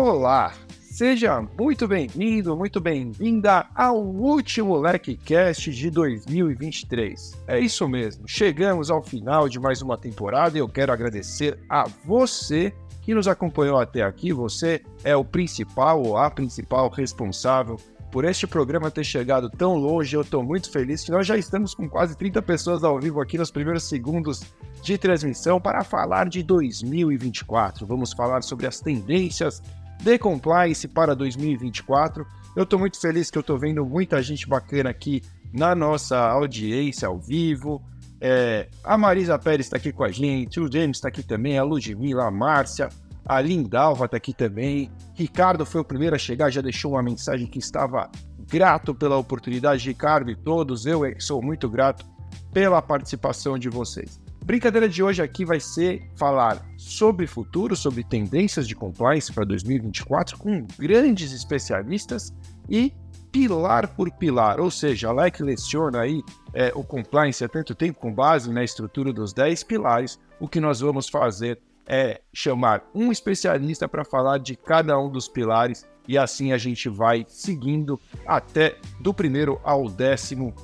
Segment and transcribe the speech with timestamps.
[0.00, 7.32] Olá, seja muito bem-vindo, muito bem-vinda ao último LecCast de 2023.
[7.48, 11.88] É isso mesmo, chegamos ao final de mais uma temporada e eu quero agradecer a
[12.04, 14.32] você que nos acompanhou até aqui.
[14.32, 17.76] Você é o principal ou a principal responsável
[18.12, 20.14] por este programa ter chegado tão longe.
[20.14, 23.36] Eu estou muito feliz que nós já estamos com quase 30 pessoas ao vivo aqui
[23.36, 24.42] nos primeiros segundos
[24.80, 27.84] de transmissão para falar de 2024.
[27.84, 29.60] Vamos falar sobre as tendências
[30.00, 32.26] de compliance para 2024.
[32.56, 37.08] Eu estou muito feliz que eu estou vendo muita gente bacana aqui na nossa audiência
[37.08, 37.82] ao vivo.
[38.20, 41.62] É, a Marisa Pérez está aqui com a gente, o James está aqui também, a
[41.62, 42.88] Ludmilla, a Márcia,
[43.24, 44.90] a Lindalva está aqui também.
[45.14, 48.10] Ricardo foi o primeiro a chegar, já deixou uma mensagem que estava
[48.50, 49.86] grato pela oportunidade.
[49.86, 52.04] Ricardo e todos, eu sou muito grato
[52.52, 54.20] pela participação de vocês.
[54.48, 60.38] Brincadeira de hoje aqui vai ser falar sobre futuro, sobre tendências de compliance para 2024
[60.38, 62.32] com grandes especialistas
[62.66, 62.94] e
[63.30, 66.22] pilar por pilar, ou seja, a LEC leciona aí
[66.54, 70.60] é, o compliance há tanto tempo com base na estrutura dos 10 pilares, o que
[70.60, 76.16] nós vamos fazer é chamar um especialista para falar de cada um dos pilares e
[76.16, 80.54] assim a gente vai seguindo até do primeiro ao décimo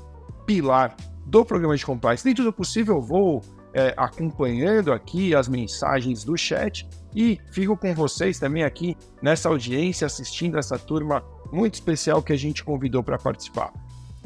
[0.46, 0.96] pilar
[1.27, 2.24] do programa de compliance.
[2.24, 3.42] Dentro do possível, eu vou
[3.75, 10.06] é, acompanhando aqui as mensagens do chat e fico com vocês também aqui nessa audiência,
[10.06, 11.22] assistindo essa turma
[11.53, 13.72] muito especial que a gente convidou para participar.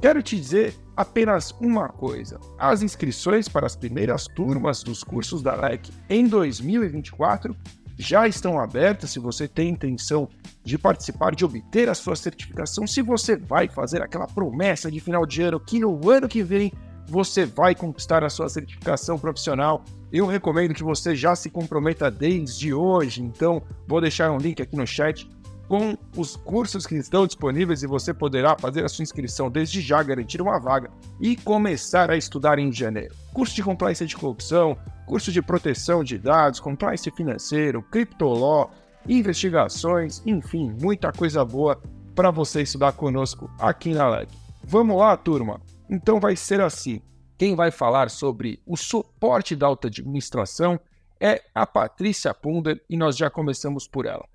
[0.01, 5.55] Quero te dizer apenas uma coisa: as inscrições para as primeiras turmas dos cursos da
[5.57, 7.57] LEC em 2024
[7.99, 9.11] já estão abertas.
[9.11, 10.29] Se você tem intenção
[10.63, 15.27] de participar, de obter a sua certificação, se você vai fazer aquela promessa de final
[15.27, 16.73] de ano que no ano que vem
[17.09, 19.83] você vai conquistar a sua certificação profissional,
[20.13, 23.23] eu recomendo que você já se comprometa desde hoje.
[23.23, 25.29] Então, vou deixar um link aqui no chat
[25.67, 30.03] com os cursos que estão disponíveis e você poderá fazer a sua inscrição desde já,
[30.03, 33.15] garantir uma vaga e começar a estudar em janeiro.
[33.35, 34.77] Curso de compliance de corrupção,
[35.07, 38.69] curso de proteção de dados, compliance financeiro, criptoló,
[39.07, 41.81] investigações, enfim, muita coisa boa
[42.15, 44.29] para você estudar conosco aqui na LEG.
[44.65, 45.61] Vamos lá, turma?
[45.89, 47.01] Então vai ser assim.
[47.37, 50.79] Quem vai falar sobre o suporte da alta administração
[51.21, 54.27] é a Patrícia Punder e nós já começamos por ela.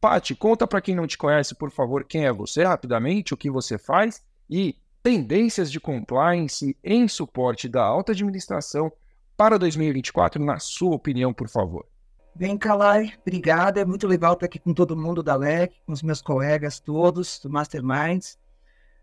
[0.00, 3.50] Pati, conta para quem não te conhece, por favor, quem é você, rapidamente, o que
[3.50, 8.92] você faz e tendências de compliance em suporte da alta administração
[9.36, 11.86] para 2024, na sua opinião, por favor.
[12.34, 13.80] Bem, Kalai, obrigada.
[13.80, 17.40] É muito legal estar aqui com todo mundo da LEC, com os meus colegas todos
[17.40, 18.38] do Masterminds.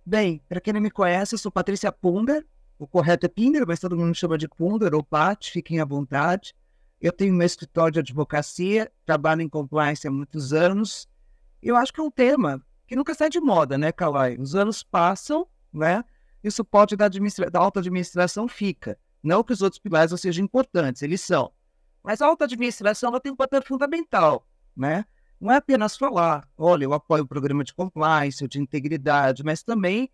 [0.08, 2.46] Bem, para quem não me conhece, eu sou Patrícia Punder.
[2.78, 6.54] O correto é Pinder, mas todo mundo chama de Punder ou Pat, fiquem à vontade.
[7.02, 11.10] Eu tenho meu escritório de advocacia, trabalho em compliance há muitos anos.
[11.60, 14.38] Eu acho que é um tema que nunca sai de moda, né, Kawai?
[14.38, 16.04] Os anos passam, né?
[16.44, 17.50] E o suporte da, administra...
[17.50, 19.00] da alta administração fica.
[19.24, 21.52] Não que os outros pilares não sejam importantes, eles são.
[22.04, 25.04] Mas a alta administração ela tem um papel fundamental, né?
[25.40, 30.10] Não é apenas falar, olha, eu apoio o programa de compliance, de integridade, mas também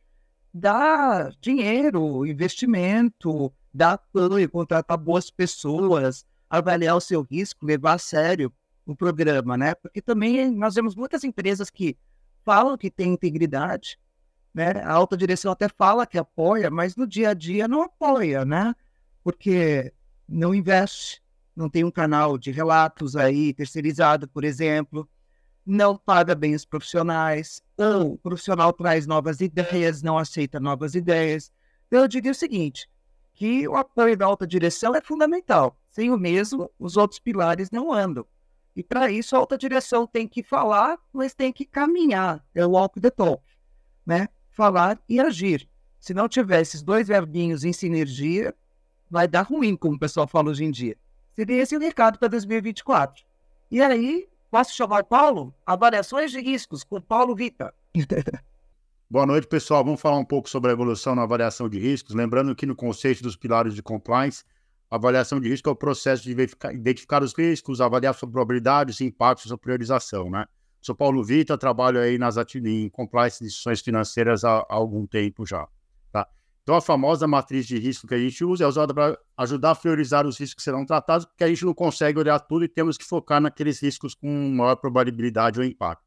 [0.53, 8.51] dar dinheiro, investimento, dar apoio, contratar boas pessoas, avaliar o seu risco, levar a sério
[8.85, 9.75] o programa, né?
[9.75, 11.97] Porque também nós vemos muitas empresas que
[12.43, 13.97] falam que tem integridade,
[14.53, 14.71] né?
[14.83, 18.75] A alta direção até fala que apoia, mas no dia a dia não apoia, né?
[19.23, 19.93] Porque
[20.27, 21.21] não investe,
[21.61, 25.07] não tem um canal de relatos aí terceirizado, por exemplo,
[25.65, 31.51] não paga bem os profissionais, ou o profissional traz novas ideias, não aceita novas ideias.
[31.87, 32.89] Então, eu diria o seguinte,
[33.33, 35.77] que o apoio da alta direção é fundamental.
[35.87, 38.25] Sem o mesmo, os outros pilares não andam.
[38.75, 42.43] E para isso, a alta direção tem que falar, mas tem que caminhar.
[42.55, 43.43] É o walk the talk,
[44.05, 44.29] né?
[44.49, 45.69] Falar e agir.
[45.99, 48.55] Se não tiver esses dois verbinhos em sinergia,
[49.09, 50.97] vai dar ruim, como o pessoal fala hoje em dia.
[51.33, 53.23] Seria esse o recado para 2024.
[53.69, 55.53] E aí, posso chamar Paulo?
[55.65, 57.73] Avaliações de riscos com Paulo Vita.
[59.09, 59.83] Boa noite, pessoal.
[59.83, 62.15] Vamos falar um pouco sobre a evolução na avaliação de riscos.
[62.15, 64.43] Lembrando que no conceito dos pilares de compliance,
[64.89, 69.07] a avaliação de risco é o processo de identificar os riscos, avaliar sua probabilidade, e
[69.07, 70.45] impactos, sua priorização, né?
[70.81, 75.45] Sou Paulo Vita, trabalho aí nas em compliance de instituições financeiras há, há, algum tempo
[75.45, 75.67] já?
[76.71, 79.75] Então, a famosa matriz de risco que a gente usa é usada para ajudar a
[79.75, 82.97] priorizar os riscos que serão tratados, porque a gente não consegue olhar tudo e temos
[82.97, 86.05] que focar naqueles riscos com maior probabilidade ou impacto.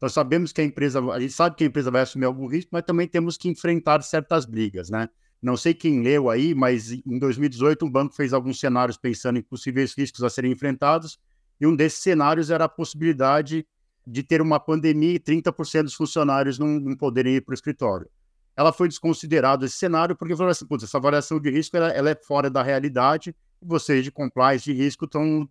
[0.00, 2.70] Nós sabemos que a empresa, a gente sabe que a empresa vai assumir algum risco,
[2.72, 5.08] mas também temos que enfrentar certas brigas, né?
[5.42, 9.42] Não sei quem leu aí, mas em 2018 um banco fez alguns cenários pensando em
[9.42, 11.18] possíveis riscos a serem enfrentados,
[11.60, 13.66] e um desses cenários era a possibilidade
[14.06, 18.08] de ter uma pandemia e 30% dos funcionários não, não poderem ir para o escritório.
[18.56, 22.14] Ela foi desconsiderada esse cenário porque falou assim, essa avaliação de risco ela, ela é
[22.14, 25.48] fora da realidade e vocês de compliance de risco estão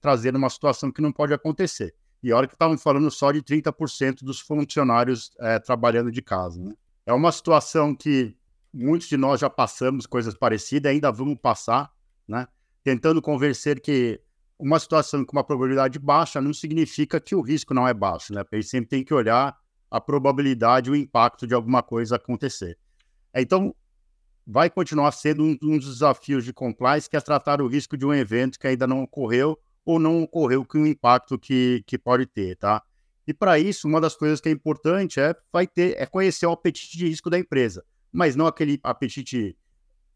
[0.00, 1.94] trazendo uma situação que não pode acontecer.
[2.22, 6.62] E a hora que estavam falando só de 30% dos funcionários é, trabalhando de casa.
[6.62, 6.74] Né?
[7.06, 8.36] É uma situação que
[8.72, 11.90] muitos de nós já passamos coisas parecidas, ainda vamos passar,
[12.28, 12.46] né?
[12.84, 14.20] tentando convencer que
[14.58, 18.32] uma situação com uma probabilidade baixa não significa que o risco não é baixo.
[18.32, 18.42] Né?
[18.50, 19.56] A gente sempre tem que olhar
[19.92, 22.78] a probabilidade, o impacto de alguma coisa acontecer.
[23.34, 23.74] Então,
[24.46, 28.06] vai continuar sendo um, um dos desafios de compliance, que é tratar o risco de
[28.06, 32.24] um evento que ainda não ocorreu ou não ocorreu com o impacto que, que pode
[32.24, 32.82] ter, tá?
[33.26, 36.52] E para isso, uma das coisas que é importante é, vai ter, é conhecer o
[36.52, 39.54] apetite de risco da empresa, mas não aquele apetite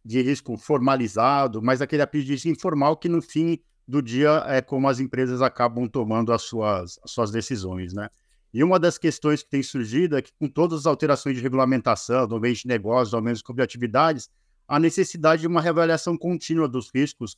[0.03, 4.63] de risco formalizado, mas aquele apetite de risco informal que no fim do dia é
[4.63, 8.09] como as empresas acabam tomando as suas, as suas decisões, né?
[8.53, 12.27] E uma das questões que tem surgido é que, com todas as alterações de regulamentação,
[12.27, 14.31] do meio de negócios, aumentos de atividades,
[14.67, 17.37] a necessidade de uma reavaliação contínua dos riscos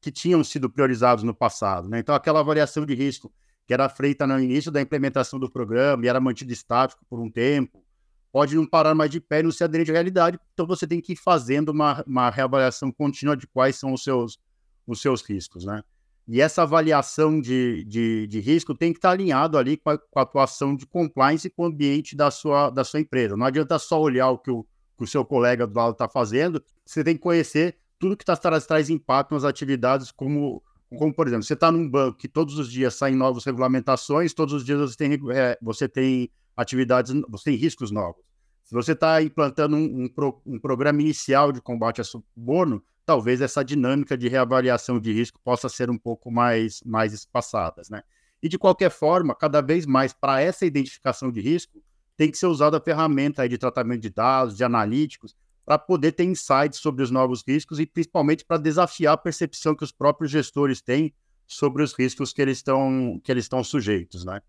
[0.00, 1.88] que tinham sido priorizados no passado.
[1.88, 2.00] Né?
[2.00, 3.32] Então, aquela avaliação de risco
[3.66, 7.28] que era feita no início da implementação do programa e era mantida estático por um
[7.28, 7.84] tempo,
[8.30, 10.38] pode não parar mais de pé e não se aderir à realidade.
[10.54, 14.38] Então, você tem que ir fazendo uma, uma reavaliação contínua de quais são os seus,
[14.86, 15.64] os seus riscos.
[15.64, 15.82] Né?
[16.28, 20.18] E essa avaliação de, de, de risco tem que estar alinhado ali com a, com
[20.18, 23.36] a, atuação de compliance e com o ambiente da sua, da sua empresa.
[23.36, 24.64] Não adianta só olhar o que o,
[24.96, 28.36] que o seu colega do lado está fazendo, você tem que conhecer tudo que está
[28.36, 30.62] traz, traz impacto nas atividades, como,
[30.98, 34.54] como por exemplo, você está num banco que todos os dias saem novas regulamentações, todos
[34.54, 38.24] os dias você tem, é, você tem atividades, você tem riscos novos.
[38.64, 43.40] Se você está implantando um, um, pro, um, programa inicial de combate a suborno, talvez
[43.40, 47.80] essa dinâmica de reavaliação de risco possa ser um pouco mais, mais espaçada.
[47.88, 48.02] Né?
[48.42, 51.80] E de qualquer forma, cada vez mais para essa identificação de risco,
[52.16, 56.24] tem que ser usada a ferramenta de tratamento de dados, de analíticos, para poder ter
[56.24, 60.80] insights sobre os novos riscos e principalmente para desafiar a percepção que os próprios gestores
[60.80, 61.14] têm
[61.46, 64.40] sobre os riscos que eles estão que eles estão sujeitos, né?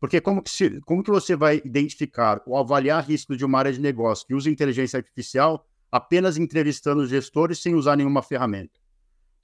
[0.00, 3.72] Porque como que, se, como que você vai identificar ou avaliar riscos de uma área
[3.72, 8.78] de negócio que usa inteligência artificial apenas entrevistando os gestores sem usar nenhuma ferramenta?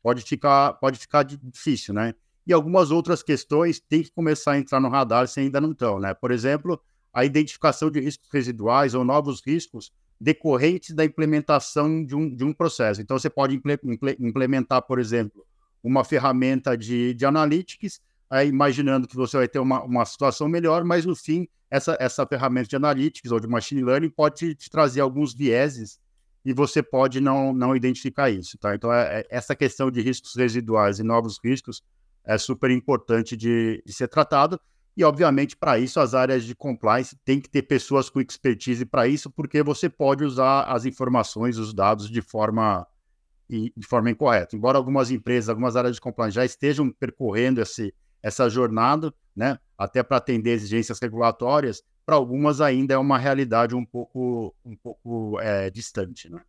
[0.03, 2.15] Pode ficar, pode ficar difícil, né?
[2.47, 5.99] E algumas outras questões têm que começar a entrar no radar se ainda não estão,
[5.99, 6.15] né?
[6.15, 6.81] Por exemplo,
[7.13, 9.91] a identificação de riscos residuais ou novos riscos
[10.21, 13.03] decorrentes da implementação de um, de um processo.
[13.03, 13.61] Então, você pode
[14.19, 15.45] implementar, por exemplo,
[15.83, 18.01] uma ferramenta de, de analytics,
[18.47, 22.69] imaginando que você vai ter uma, uma situação melhor, mas no fim, essa, essa ferramenta
[22.69, 25.99] de analytics ou de machine learning pode te, te trazer alguns vieses
[26.47, 28.57] e você pode não, não identificar isso.
[28.57, 28.73] Tá?
[28.73, 31.83] Então, é, é, essa questão de riscos residuais e novos riscos
[32.25, 34.61] é super importante de, de ser tratado.
[34.97, 39.09] E, obviamente, para isso, as áreas de compliance têm que ter pessoas com expertise para
[39.09, 42.87] isso, porque você pode usar as informações, os dados de forma,
[43.51, 44.55] de forma incorreta.
[44.55, 50.01] Embora algumas empresas, algumas áreas de compliance já estejam percorrendo esse, essa jornada, né, até
[50.01, 55.69] para atender exigências regulatórias, para algumas ainda é uma realidade um pouco, um pouco é,
[55.69, 56.31] distante.
[56.31, 56.41] Né?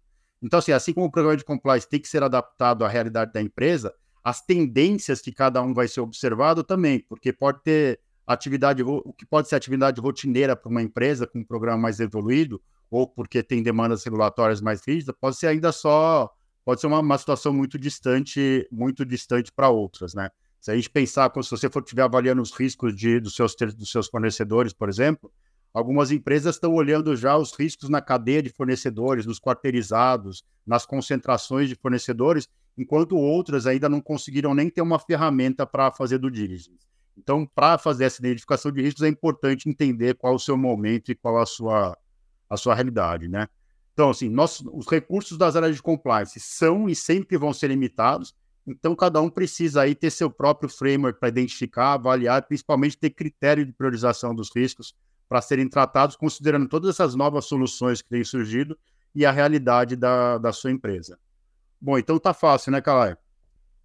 [0.42, 3.42] Então, assim, assim como o programa de compliance tem que ser adaptado à realidade da
[3.42, 3.92] empresa,
[4.24, 9.26] as tendências que cada um vai ser observado também, porque pode ter atividade, o que
[9.26, 13.64] pode ser atividade rotineira para uma empresa com um programa mais evoluído, ou porque tem
[13.64, 16.30] demandas regulatórias mais rígidas, pode ser ainda só,
[16.64, 20.30] pode ser uma, uma situação muito distante, muito distante para outras, né?
[20.60, 23.90] Se a gente pensar, se você for estiver avaliando os riscos de, dos, seus, dos
[23.90, 25.32] seus fornecedores, por exemplo,
[25.78, 31.70] algumas empresas estão olhando já os riscos na cadeia de fornecedores, nos quarteirizados, nas concentrações
[31.70, 36.72] de fornecedores, enquanto outras ainda não conseguiram nem ter uma ferramenta para fazer do diligence.
[37.16, 41.16] Então, para fazer essa identificação de riscos, é importante entender qual o seu momento e
[41.16, 41.96] qual a sua,
[42.50, 43.48] a sua realidade, né?
[43.94, 48.34] Então, assim, nós, os recursos das áreas de compliance são e sempre vão ser limitados,
[48.66, 53.64] então cada um precisa aí ter seu próprio framework para identificar, avaliar, principalmente ter critério
[53.64, 54.96] de priorização dos riscos
[55.28, 58.78] para serem tratados, considerando todas essas novas soluções que têm surgido
[59.14, 61.18] e a realidade da, da sua empresa.
[61.80, 63.16] Bom, então tá fácil, né, Calai?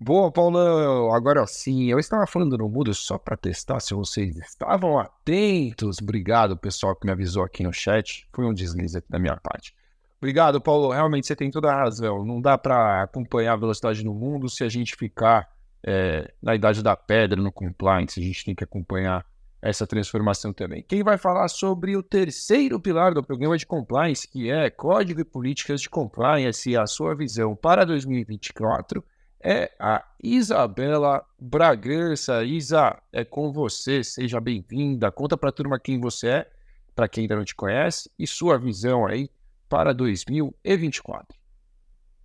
[0.05, 1.15] Boa, Paulão.
[1.15, 5.99] Agora sim, eu estava falando no mudo só para testar se vocês estavam atentos.
[6.03, 8.27] Obrigado, pessoal, que me avisou aqui no chat.
[8.33, 9.75] Foi um deslize aqui da minha parte.
[10.19, 10.91] Obrigado, Paulo.
[10.91, 12.25] Realmente você tem toda a razão.
[12.25, 15.49] Não dá para acompanhar a velocidade no mundo se a gente ficar
[15.85, 18.19] é, na idade da pedra, no compliance.
[18.19, 19.25] A gente tem que acompanhar
[19.63, 20.83] essa transformação também.
[20.83, 25.25] Quem vai falar sobre o terceiro pilar do programa de compliance, que é Código e
[25.25, 29.05] Políticas de Compliance e a sua visão para 2024
[29.41, 32.45] é a Isabela Bragança.
[32.45, 35.13] Isa, é com você, seja bem-vinda.
[35.13, 36.51] Conta para a turma quem você é,
[36.95, 39.31] para quem ainda não te conhece, e sua visão aí
[39.69, 41.39] para 2024.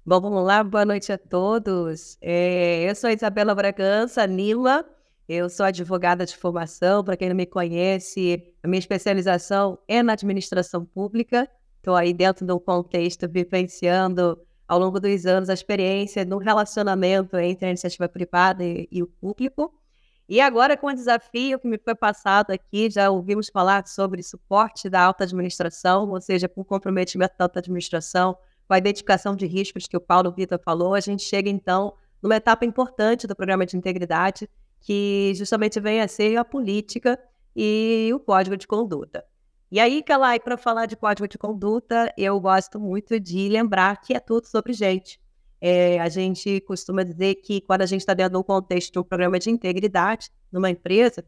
[0.05, 2.17] Bom, vamos lá, boa noite a todos.
[2.21, 4.85] É, eu sou a Isabela Bragança Lima,
[5.27, 10.13] eu sou advogada de formação, para quem não me conhece, a minha especialização é na
[10.13, 16.23] administração pública, estou aí dentro de um contexto vivenciando ao longo dos anos a experiência
[16.25, 19.73] no relacionamento entre a iniciativa privada e, e o público.
[20.29, 24.89] E agora, com o desafio que me foi passado aqui, já ouvimos falar sobre suporte
[24.89, 29.87] da alta administração, ou seja, com comprometimento da alta administração, com a identificação de riscos
[29.87, 33.77] que o Paulo Vitor falou, a gente chega então numa etapa importante do programa de
[33.77, 34.49] integridade,
[34.87, 37.19] que justamente vem a ser a política
[37.53, 39.21] e o código de conduta.
[39.69, 44.13] E aí, Kalai, para falar de código de conduta, eu gosto muito de lembrar que
[44.13, 45.19] é tudo sobre gente.
[45.59, 48.99] É, a gente costuma dizer que quando a gente está dentro de um contexto de
[48.99, 51.25] um programa de integridade numa empresa,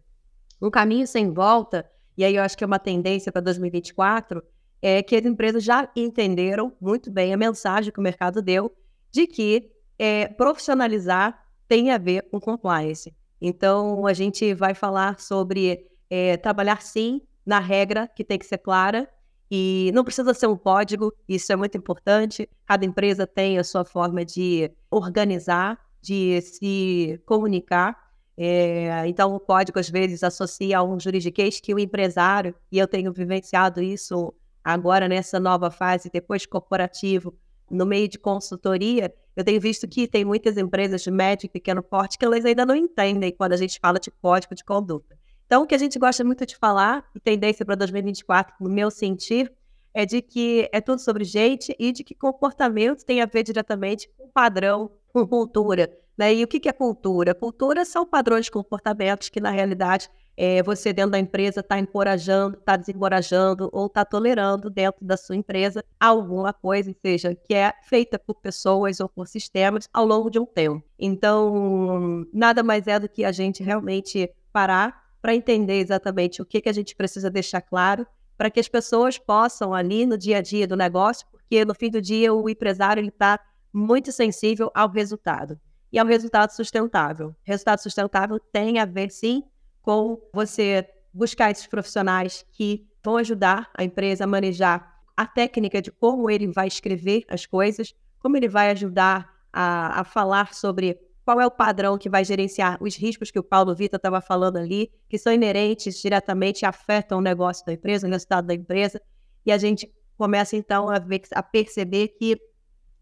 [0.62, 1.86] um caminho sem volta,
[2.18, 4.42] e aí eu acho que é uma tendência para 2024,
[4.82, 8.74] é que as empresas já entenderam muito bem a mensagem que o mercado deu
[9.12, 13.19] de que é, profissionalizar tem a ver com compliance.
[13.41, 18.58] Então, a gente vai falar sobre é, trabalhar sim na regra que tem que ser
[18.58, 19.08] clara
[19.51, 22.48] e não precisa ser um código, isso é muito importante.
[22.65, 27.98] Cada empresa tem a sua forma de organizar, de se comunicar.
[28.38, 32.88] É, então, o código às vezes associa a um juridiquês que o empresário, e eu
[32.88, 37.34] tenho vivenciado isso agora nessa nova fase, depois corporativo,
[37.72, 41.81] no meio de consultoria, eu tenho visto que tem muitas empresas de médio e pequeno
[41.81, 45.17] porte que elas ainda não entendem quando a gente fala de código de conduta.
[45.46, 48.91] Então, o que a gente gosta muito de falar, e tendência para 2024, no meu
[48.91, 49.50] sentir,
[49.93, 54.10] é de que é tudo sobre gente e de que comportamento tem a ver diretamente
[54.17, 55.89] com padrão, com cultura.
[56.17, 56.34] Né?
[56.34, 57.34] E o que, é cultura?
[57.34, 60.10] Cultura são padrões de comportamentos que, na realidade,
[60.41, 65.36] é, você dentro da empresa está encorajando, está desencorajando ou está tolerando dentro da sua
[65.36, 70.39] empresa alguma coisa, seja que é feita por pessoas ou por sistemas ao longo de
[70.39, 70.81] um tempo.
[70.98, 76.62] Então, nada mais é do que a gente realmente parar para entender exatamente o que,
[76.62, 80.41] que a gente precisa deixar claro para que as pessoas possam ali no dia a
[80.41, 83.38] dia do negócio, porque no fim do dia o empresário está
[83.74, 85.60] muito sensível ao resultado
[85.91, 87.36] e ao resultado sustentável.
[87.43, 89.43] Resultado sustentável tem a ver sim
[89.89, 95.91] com você buscar esses profissionais que vão ajudar a empresa a manejar a técnica de
[95.91, 101.41] como ele vai escrever as coisas, como ele vai ajudar a, a falar sobre qual
[101.41, 104.91] é o padrão que vai gerenciar os riscos que o Paulo Vitor estava falando ali,
[105.10, 109.01] que são inerentes diretamente afetam o negócio da empresa, o resultado da empresa,
[109.43, 112.39] e a gente começa então a, ver, a perceber que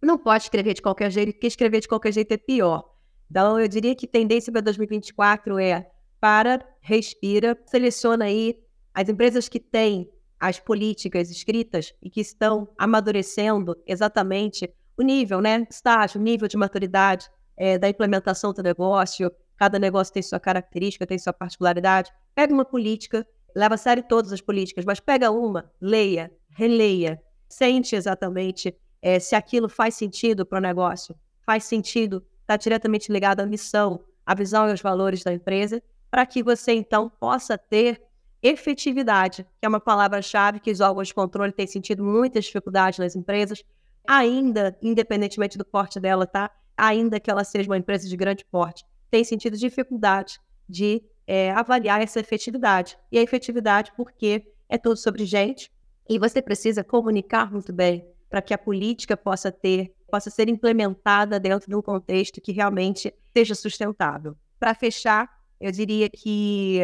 [0.01, 2.93] não pode escrever de qualquer jeito, porque escrever de qualquer jeito é pior.
[3.29, 8.57] Então, eu diria que tendência para 2024 é para, respira, seleciona aí
[8.93, 15.67] as empresas que têm as políticas escritas e que estão amadurecendo exatamente o nível, né?
[15.69, 21.19] Estágio, nível de maturidade é, da implementação do negócio, cada negócio tem sua característica, tem
[21.19, 22.09] sua particularidade.
[22.33, 27.97] Pega uma política, leva a sério todas as políticas, mas pega uma, leia, releia, sente
[27.97, 31.15] exatamente é, se aquilo faz sentido para o negócio,
[31.45, 35.81] faz sentido, está diretamente ligado à missão, à visão e aos valores da empresa,
[36.17, 38.01] para que você então possa ter
[38.41, 43.15] efetividade, que é uma palavra-chave que os órgãos de controle têm sentido muitas dificuldades nas
[43.15, 43.63] empresas,
[44.07, 46.49] ainda, independentemente do porte dela, tá?
[46.75, 52.01] ainda que ela seja uma empresa de grande porte, tem sentido dificuldade de é, avaliar
[52.01, 52.97] essa efetividade.
[53.11, 55.71] E a efetividade, porque é tudo sobre gente,
[56.09, 61.39] e você precisa comunicar muito bem para que a política possa ter, possa ser implementada
[61.39, 64.35] dentro de um contexto que realmente seja sustentável.
[64.59, 66.79] Para fechar, eu diria que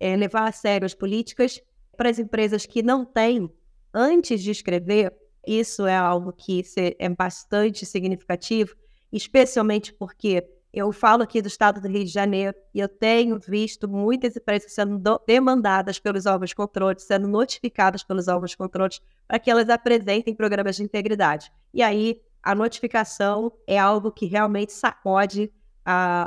[0.00, 1.60] é, levar a sério as políticas
[1.96, 3.50] para as empresas que não têm,
[3.92, 5.12] antes de escrever,
[5.46, 6.62] isso é algo que
[6.98, 8.74] é bastante significativo,
[9.12, 13.88] especialmente porque eu falo aqui do estado do Rio de Janeiro e eu tenho visto
[13.88, 18.92] muitas empresas sendo demandadas pelos órgãos de controle, sendo notificadas pelos órgãos de controle
[19.26, 21.50] para que elas apresentem programas de integridade.
[21.72, 25.50] E aí a notificação é algo que realmente sacode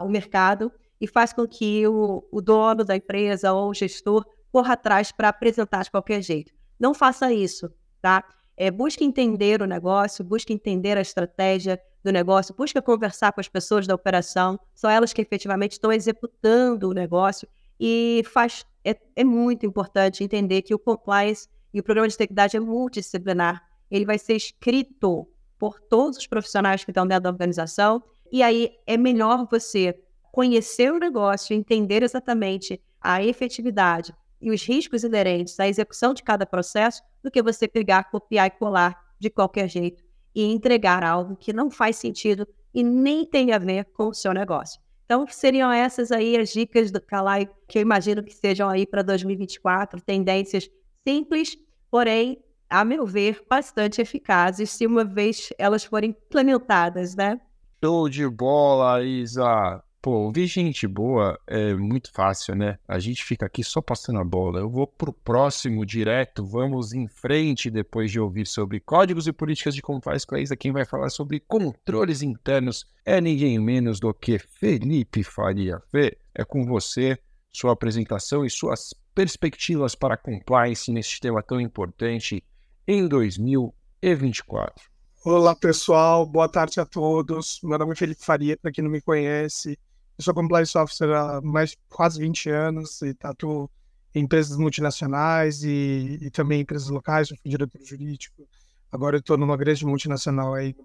[0.04, 4.74] o mercado e faz com que o, o dono da empresa ou o gestor corra
[4.74, 6.54] atrás para apresentar de qualquer jeito.
[6.80, 7.70] Não faça isso,
[8.02, 8.24] tá?
[8.56, 13.48] É, busque entender o negócio, busque entender a estratégia, do negócio, busca conversar com as
[13.48, 17.48] pessoas da operação, são elas que efetivamente estão executando o negócio
[17.80, 22.58] e faz é, é muito importante entender que o compliance e o programa de integridade
[22.58, 23.62] é multidisciplinar.
[23.90, 25.28] Ele vai ser escrito
[25.60, 29.94] por todos os profissionais que estão dentro da organização, E aí é melhor você
[30.32, 36.46] conhecer o negócio, entender exatamente a efetividade e os riscos inerentes à execução de cada
[36.46, 41.54] processo do que você pegar, copiar e colar de qualquer jeito e entregar algo que
[41.54, 44.82] não faz sentido e nem tem a ver com o seu negócio.
[45.06, 49.02] Então, seriam essas aí as dicas do Calai, que eu imagino que sejam aí para
[49.02, 50.70] 2024, tendências
[51.06, 51.58] simples,
[51.90, 57.42] porém, a meu ver, bastante eficazes, se uma vez elas forem implementadas, né?
[57.84, 59.84] Show de bola, Isa!
[60.02, 62.80] Pô, ouvir gente boa é muito fácil, né?
[62.88, 64.60] A gente fica aqui só passando a bola.
[64.60, 69.76] Eu vou pro próximo direto, vamos em frente depois de ouvir sobre códigos e políticas
[69.76, 70.56] de faz com a Isa.
[70.56, 75.80] Quem vai falar sobre controles internos é ninguém menos do que Felipe Faria.
[75.92, 77.20] Fê, é com você,
[77.52, 82.44] sua apresentação e suas perspectivas para compliance nesse tema tão importante
[82.88, 84.84] em 2024.
[85.24, 86.26] Olá, pessoal.
[86.26, 87.60] Boa tarde a todos.
[87.62, 89.78] Meu nome é Felipe Faria, para quem não me conhece.
[90.22, 93.68] Eu sou compliance officer há mais quase 20 anos e atuo
[94.14, 98.48] em empresas multinacionais e, e também empresas locais, eu fui diretor jurídico.
[98.92, 100.76] Agora eu estou numa grande multinacional aí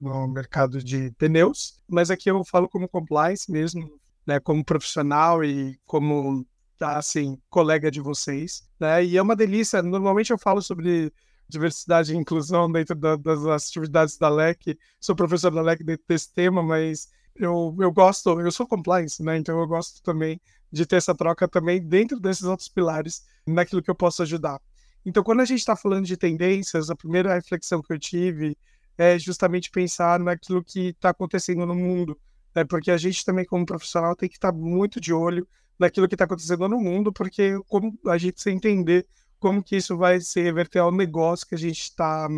[0.00, 3.92] no mercado, de pneus, mas aqui eu falo como compliance mesmo,
[4.26, 6.46] né, como profissional e como
[6.80, 9.04] assim colega de vocês, né?
[9.04, 9.82] E é uma delícia.
[9.82, 11.12] Normalmente eu falo sobre
[11.46, 14.78] diversidade e inclusão dentro da, das atividades da LEC.
[14.98, 19.38] Sou professor da LEC dentro desse tema, mas eu, eu gosto, eu sou compliance, né?
[19.38, 20.40] Então eu gosto também
[20.70, 24.60] de ter essa troca também dentro desses outros pilares, naquilo que eu posso ajudar.
[25.04, 28.56] Então, quando a gente está falando de tendências, a primeira reflexão que eu tive
[28.96, 32.18] é justamente pensar naquilo que está acontecendo no mundo,
[32.54, 32.64] né?
[32.64, 36.14] porque a gente também, como profissional, tem que estar tá muito de olho naquilo que
[36.14, 39.06] está acontecendo no mundo, porque como a gente precisa entender
[39.38, 42.28] como que isso vai se reverter ao negócio que a gente está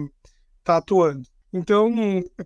[0.62, 1.26] tá atuando.
[1.52, 1.92] Então,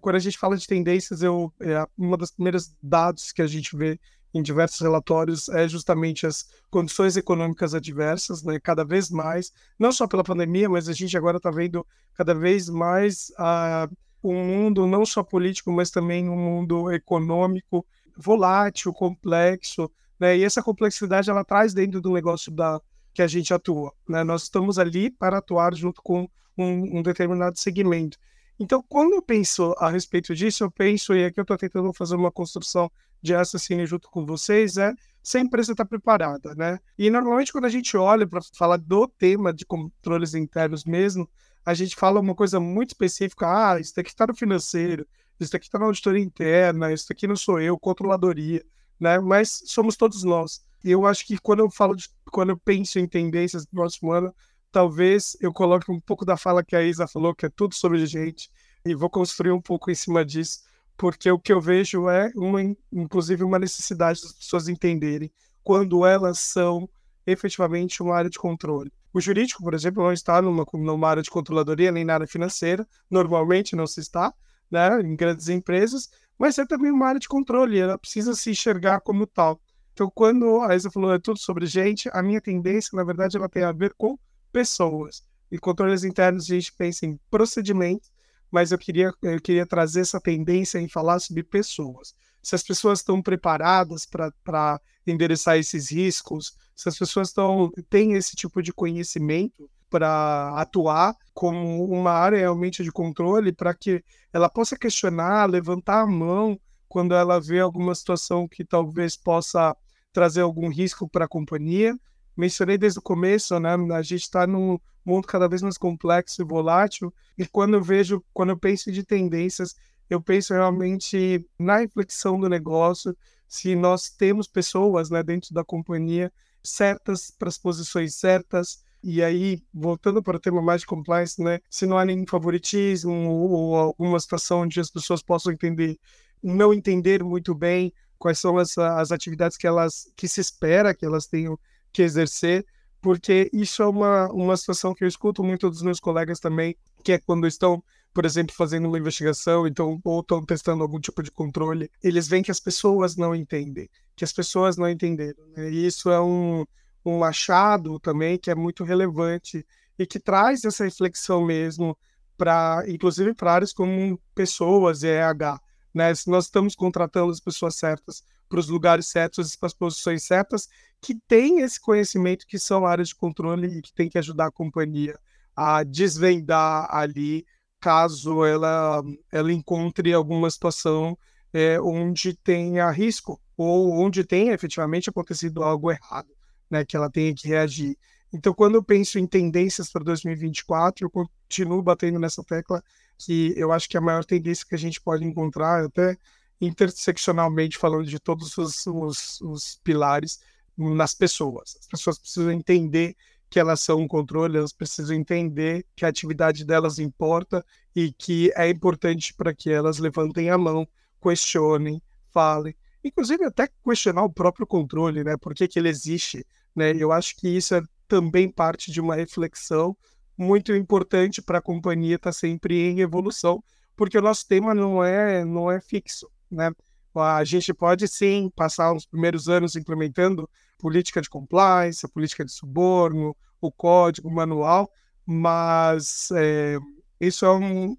[0.00, 3.76] quando a gente fala de tendências, eu, é, uma das primeiras dados que a gente
[3.76, 4.00] vê
[4.32, 8.58] em diversos relatórios é justamente as condições econômicas adversas, né?
[8.58, 12.68] cada vez mais, não só pela pandemia, mas a gente agora está vendo cada vez
[12.68, 17.86] mais uh, um mundo não só político, mas também um mundo econômico
[18.16, 19.88] volátil, complexo,
[20.18, 20.36] né?
[20.36, 22.80] e essa complexidade ela traz dentro do negócio da,
[23.12, 23.92] que a gente atua.
[24.08, 24.24] Né?
[24.24, 28.18] Nós estamos ali para atuar junto com um, um determinado segmento.
[28.58, 32.14] Então, quando eu penso a respeito disso, eu penso, e aqui eu estou tentando fazer
[32.14, 32.90] uma construção
[33.20, 36.78] de raciocínio junto com vocês, é se a empresa está preparada, né?
[36.98, 41.28] E normalmente quando a gente olha para falar do tema de controles internos mesmo,
[41.64, 45.06] a gente fala uma coisa muito específica, ah, isso daqui está no financeiro,
[45.40, 48.62] isso daqui está na auditoria interna, isso daqui não sou eu, controladoria,
[49.00, 49.18] né?
[49.18, 50.62] Mas somos todos nós.
[50.84, 54.12] E eu acho que quando eu falo, de, quando eu penso em tendências do próximo
[54.12, 54.34] ano,
[54.74, 58.04] talvez eu coloque um pouco da fala que a Isa falou, que é tudo sobre
[58.06, 58.50] gente,
[58.84, 60.64] e vou construir um pouco em cima disso,
[60.96, 62.60] porque o que eu vejo é, uma,
[62.92, 65.30] inclusive, uma necessidade das pessoas entenderem
[65.62, 66.88] quando elas são
[67.24, 68.92] efetivamente uma área de controle.
[69.12, 72.84] O jurídico, por exemplo, não está numa, numa área de controladoria nem na área financeira,
[73.08, 74.34] normalmente não se está,
[74.68, 79.00] né, em grandes empresas, mas é também uma área de controle, ela precisa se enxergar
[79.02, 79.60] como tal.
[79.92, 83.48] Então, quando a Isa falou é tudo sobre gente, a minha tendência, na verdade, ela
[83.48, 84.18] tem a ver com
[84.54, 85.24] pessoas.
[85.50, 88.12] Em controles internos, a gente pensa em procedimentos,
[88.52, 92.14] mas eu queria, eu queria trazer essa tendência em falar sobre pessoas.
[92.40, 98.36] Se as pessoas estão preparadas para endereçar esses riscos, se as pessoas estão, têm esse
[98.36, 104.78] tipo de conhecimento para atuar como uma área realmente de controle, para que ela possa
[104.78, 109.76] questionar, levantar a mão quando ela vê alguma situação que talvez possa
[110.12, 111.98] trazer algum risco para a companhia
[112.36, 113.70] mencionei desde o começo, né?
[113.92, 117.12] A gente está num mundo cada vez mais complexo e volátil.
[117.36, 119.74] E quando eu vejo, quando eu penso de tendências,
[120.08, 123.16] eu penso realmente na reflexão do negócio,
[123.48, 128.82] se nós temos pessoas, né, dentro da companhia certas para as posições certas.
[129.02, 133.12] E aí, voltando para o tema mais de compliance, né, se não há nenhum favoritismo
[133.12, 135.98] ou alguma situação onde as pessoas possam entender,
[136.42, 141.04] não entender muito bem quais são as, as atividades que elas que se espera que
[141.04, 141.58] elas tenham
[141.94, 142.66] que exercer,
[143.00, 147.12] porque isso é uma, uma situação que eu escuto muito dos meus colegas também, que
[147.12, 151.30] é quando estão, por exemplo, fazendo uma investigação, então, ou estão testando algum tipo de
[151.30, 155.44] controle, eles veem que as pessoas não entendem, que as pessoas não entenderam.
[155.56, 155.70] Né?
[155.70, 156.64] E isso é um,
[157.04, 159.64] um achado também que é muito relevante
[159.98, 161.96] e que traz essa reflexão mesmo
[162.36, 165.60] para, inclusive para áreas como pessoas e EH.
[165.92, 166.14] Né?
[166.14, 170.68] Se nós estamos contratando as pessoas certas para os lugares certos, para as posições certas,
[171.00, 174.52] que tem esse conhecimento que são áreas de controle e que tem que ajudar a
[174.52, 175.18] companhia
[175.56, 177.44] a desvendar ali
[177.80, 181.18] caso ela, ela encontre alguma situação
[181.52, 186.28] é, onde tenha risco ou onde tenha efetivamente acontecido algo errado,
[186.70, 187.96] né, que ela tenha que reagir.
[188.32, 192.82] Então, quando eu penso em tendências para 2024, eu continuo batendo nessa tecla
[193.16, 196.16] que eu acho que a maior tendência que a gente pode encontrar, até
[196.60, 200.40] interseccionalmente falando de todos os, os, os pilares,
[200.76, 201.76] nas pessoas.
[201.80, 203.16] As pessoas precisam entender
[203.48, 207.64] que elas são um controle, elas precisam entender que a atividade delas importa
[207.94, 210.88] e que é importante para que elas levantem a mão,
[211.22, 215.36] questionem, falem, inclusive até questionar o próprio controle, né?
[215.36, 216.92] Por que, que ele existe, né?
[216.96, 219.96] Eu acho que isso é também parte de uma reflexão
[220.36, 223.62] muito importante para a companhia estar tá sempre em evolução,
[223.96, 226.70] porque o nosso tema não é não é fixo, né?
[227.14, 233.36] A gente pode sim passar os primeiros anos implementando política de compliance, política de suborno,
[233.60, 234.90] o código, o manual,
[235.24, 236.76] mas é,
[237.20, 237.96] isso é um,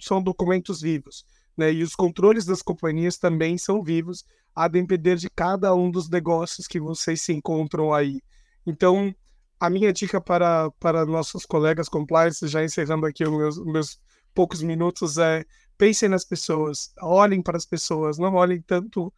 [0.00, 1.24] são documentos vivos.
[1.56, 1.72] Né?
[1.72, 6.66] E os controles das companhias também são vivos, a depender de cada um dos negócios
[6.66, 8.20] que vocês se encontram aí.
[8.66, 9.14] Então,
[9.58, 14.00] a minha dica para, para nossos colegas compliance, já encerrando aqui os meus, meus
[14.34, 15.44] poucos minutos, é
[15.78, 19.12] pensem nas pessoas, olhem para as pessoas, não olhem tanto,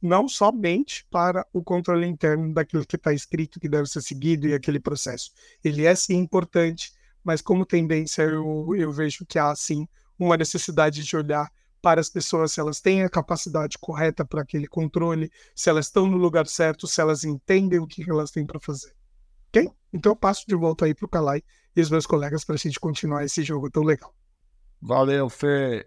[0.00, 4.54] não somente para o controle interno daquilo que está escrito, que deve ser seguido e
[4.54, 5.30] aquele processo.
[5.62, 9.86] Ele é sim importante, mas como tendência eu, eu vejo que há sim
[10.18, 11.50] uma necessidade de olhar
[11.82, 16.06] para as pessoas, se elas têm a capacidade correta para aquele controle, se elas estão
[16.06, 18.92] no lugar certo, se elas entendem o que elas têm para fazer.
[19.48, 19.70] Ok?
[19.92, 21.42] Então eu passo de volta aí para o Kalai
[21.76, 24.14] e os meus colegas para a gente continuar esse jogo tão legal.
[24.80, 25.86] Valeu, Fê.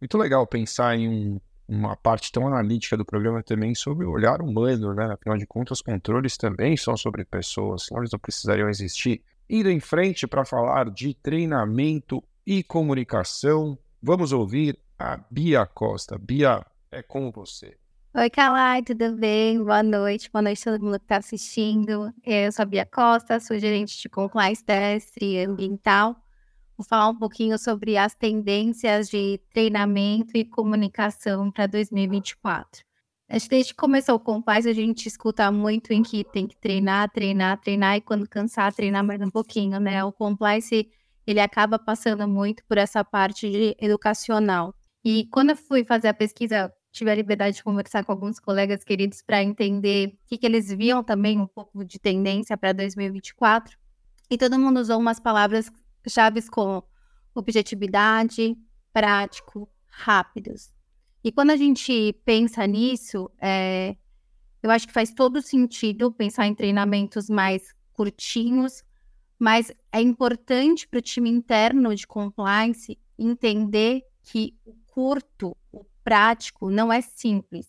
[0.00, 4.40] Muito legal pensar em um, uma parte tão analítica do programa também sobre o olhar
[4.40, 5.12] humano, né?
[5.12, 9.22] Afinal de contas, os controles também são sobre pessoas, senão eles não precisariam existir.
[9.50, 16.16] Indo em frente para falar de treinamento e comunicação, vamos ouvir a Bia Costa.
[16.18, 17.76] Bia, é com você.
[18.14, 19.62] Oi, Kalai, tudo bem?
[19.62, 22.12] Boa noite, boa noite a todo mundo que está assistindo.
[22.24, 26.16] Eu sou a Bia Costa, sou gerente de compliance terrestre ambiental.
[26.86, 32.84] Falar um pouquinho sobre as tendências de treinamento e comunicação para 2024.
[33.28, 36.56] Acho que desde que começou o compliance, a gente escuta muito em que tem que
[36.56, 40.02] treinar, treinar, treinar, e quando cansar, treinar mais um pouquinho, né?
[40.02, 40.88] O compliance,
[41.26, 44.74] ele acaba passando muito por essa parte de educacional.
[45.04, 48.82] E quando eu fui fazer a pesquisa tive a liberdade de conversar com alguns colegas
[48.82, 53.78] queridos para entender o que, que eles viam também um pouco de tendência para 2024.
[54.30, 55.70] E todo mundo usou umas palavras
[56.06, 56.84] chaves como
[57.34, 58.56] objetividade,
[58.92, 60.72] prático, rápidos.
[61.22, 63.96] E quando a gente pensa nisso, é,
[64.62, 68.84] eu acho que faz todo sentido pensar em treinamentos mais curtinhos,
[69.38, 76.70] mas é importante para o time interno de compliance entender que o curto, o prático
[76.70, 77.66] não é simples.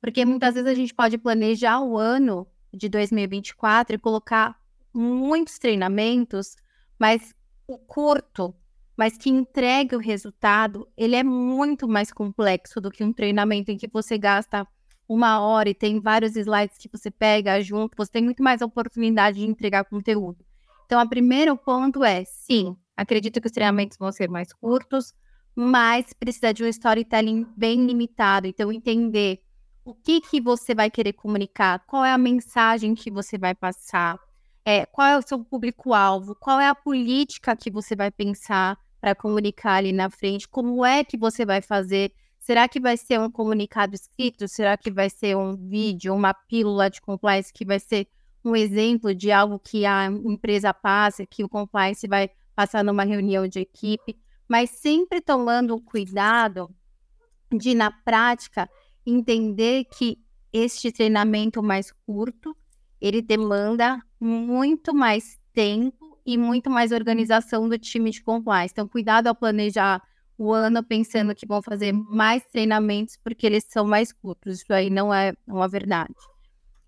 [0.00, 4.58] Porque muitas vezes a gente pode planejar o ano de 2024 e colocar
[4.92, 6.56] muitos treinamentos,
[6.98, 7.34] mas
[7.78, 8.54] curto,
[8.96, 13.76] mas que entregue o resultado, ele é muito mais complexo do que um treinamento em
[13.76, 14.66] que você gasta
[15.08, 19.40] uma hora e tem vários slides que você pega junto, você tem muito mais oportunidade
[19.40, 20.44] de entregar conteúdo.
[20.86, 25.12] Então, o primeiro ponto é, sim, acredito que os treinamentos vão ser mais curtos,
[25.54, 28.46] mas precisa de um storytelling bem limitado.
[28.46, 29.40] Então, entender
[29.84, 34.18] o que, que você vai querer comunicar, qual é a mensagem que você vai passar,
[34.64, 39.14] é, qual é o seu público-alvo, qual é a política que você vai pensar para
[39.14, 42.12] comunicar ali na frente, como é que você vai fazer.
[42.38, 44.46] Será que vai ser um comunicado escrito?
[44.46, 48.08] Será que vai ser um vídeo, uma pílula de compliance que vai ser
[48.44, 53.46] um exemplo de algo que a empresa passa, que o compliance vai passar numa reunião
[53.46, 54.18] de equipe?
[54.50, 56.68] mas sempre tomando o cuidado
[57.56, 58.68] de, na prática,
[59.06, 60.18] entender que
[60.52, 62.56] este treinamento mais curto,
[63.00, 68.72] ele demanda muito mais tempo e muito mais organização do time de compliance.
[68.72, 70.02] Então, cuidado ao planejar
[70.36, 74.60] o ano pensando que vão fazer mais treinamentos porque eles são mais curtos.
[74.60, 76.14] Isso aí não é uma verdade.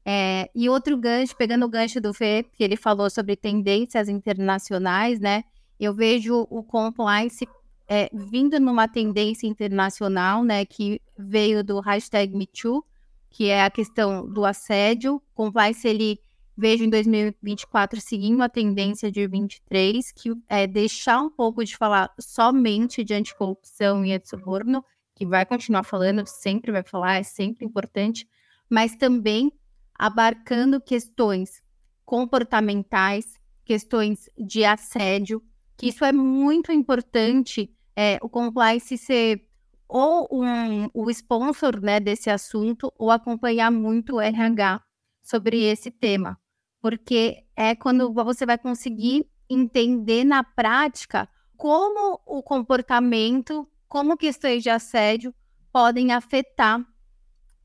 [0.04, 5.20] É, e outro gancho, pegando o gancho do Fê, que ele falou sobre tendências internacionais,
[5.20, 5.44] né?
[5.84, 7.44] eu vejo o compliance
[7.88, 12.84] é, vindo numa tendência internacional, né, que veio do hashtag MeToo,
[13.28, 15.20] que é a questão do assédio.
[15.34, 16.20] Compliance, ele
[16.56, 22.12] vejo em 2024 seguindo a tendência de 23, que é deixar um pouco de falar
[22.18, 24.84] somente de anticorrupção e antissuborno,
[25.14, 28.28] que vai continuar falando, sempre vai falar, é sempre importante,
[28.68, 29.52] mas também
[29.94, 31.62] abarcando questões
[32.04, 35.42] comportamentais, questões de assédio,
[35.76, 39.46] que isso é muito importante, é, o compliance ser
[39.88, 44.82] ou um, o sponsor né, desse assunto ou acompanhar muito o RH
[45.22, 46.38] sobre esse tema,
[46.82, 54.68] porque é quando você vai conseguir entender na prática como o comportamento, como questões de
[54.68, 55.32] assédio
[55.72, 56.84] podem afetar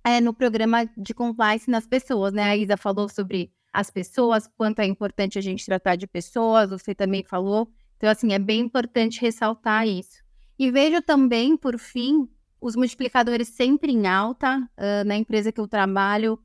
[0.03, 2.43] é, no programa de compliance nas pessoas, né?
[2.43, 6.95] A Isa falou sobre as pessoas, quanto é importante a gente tratar de pessoas, você
[6.95, 7.69] também falou.
[7.97, 10.23] Então, assim, é bem importante ressaltar isso.
[10.57, 12.29] E vejo também, por fim,
[12.61, 16.39] os multiplicadores sempre em alta uh, na empresa que eu trabalho.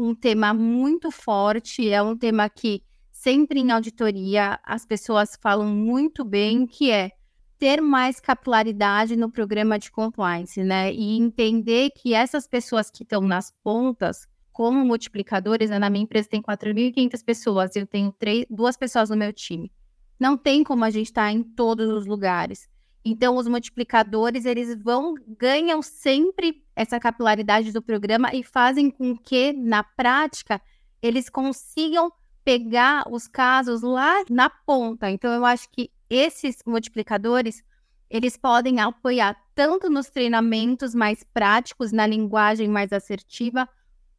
[0.00, 6.24] Um tema muito forte, é um tema que sempre em auditoria as pessoas falam muito
[6.24, 7.10] bem, que é
[7.58, 10.92] ter mais capilaridade no programa de compliance, né?
[10.92, 15.80] E entender que essas pessoas que estão nas pontas, como multiplicadores, né?
[15.80, 19.72] na minha empresa tem 4.500 pessoas, eu tenho três, duas pessoas no meu time.
[20.18, 22.68] Não tem como a gente estar tá em todos os lugares.
[23.04, 29.52] Então, os multiplicadores, eles vão, ganham sempre essa capilaridade do programa e fazem com que,
[29.52, 30.62] na prática,
[31.02, 32.12] eles consigam
[32.44, 35.10] pegar os casos lá na ponta.
[35.10, 37.64] Então, eu acho que esses multiplicadores,
[38.08, 43.68] eles podem apoiar tanto nos treinamentos mais práticos, na linguagem mais assertiva,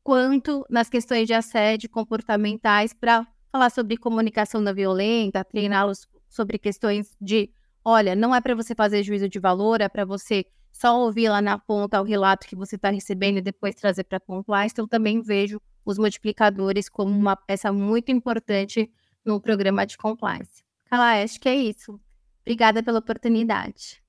[0.03, 7.15] quanto nas questões de assédio comportamentais para falar sobre comunicação não violenta, treiná-los sobre questões
[7.21, 7.49] de
[7.85, 11.41] olha, não é para você fazer juízo de valor, é para você só ouvir lá
[11.41, 14.73] na ponta o relato que você está recebendo e depois trazer para a compliance.
[14.73, 18.89] Então, também vejo os multiplicadores como uma peça muito importante
[19.25, 20.63] no programa de compliance.
[20.85, 21.99] Cala, acho que é isso.
[22.41, 24.01] Obrigada pela oportunidade.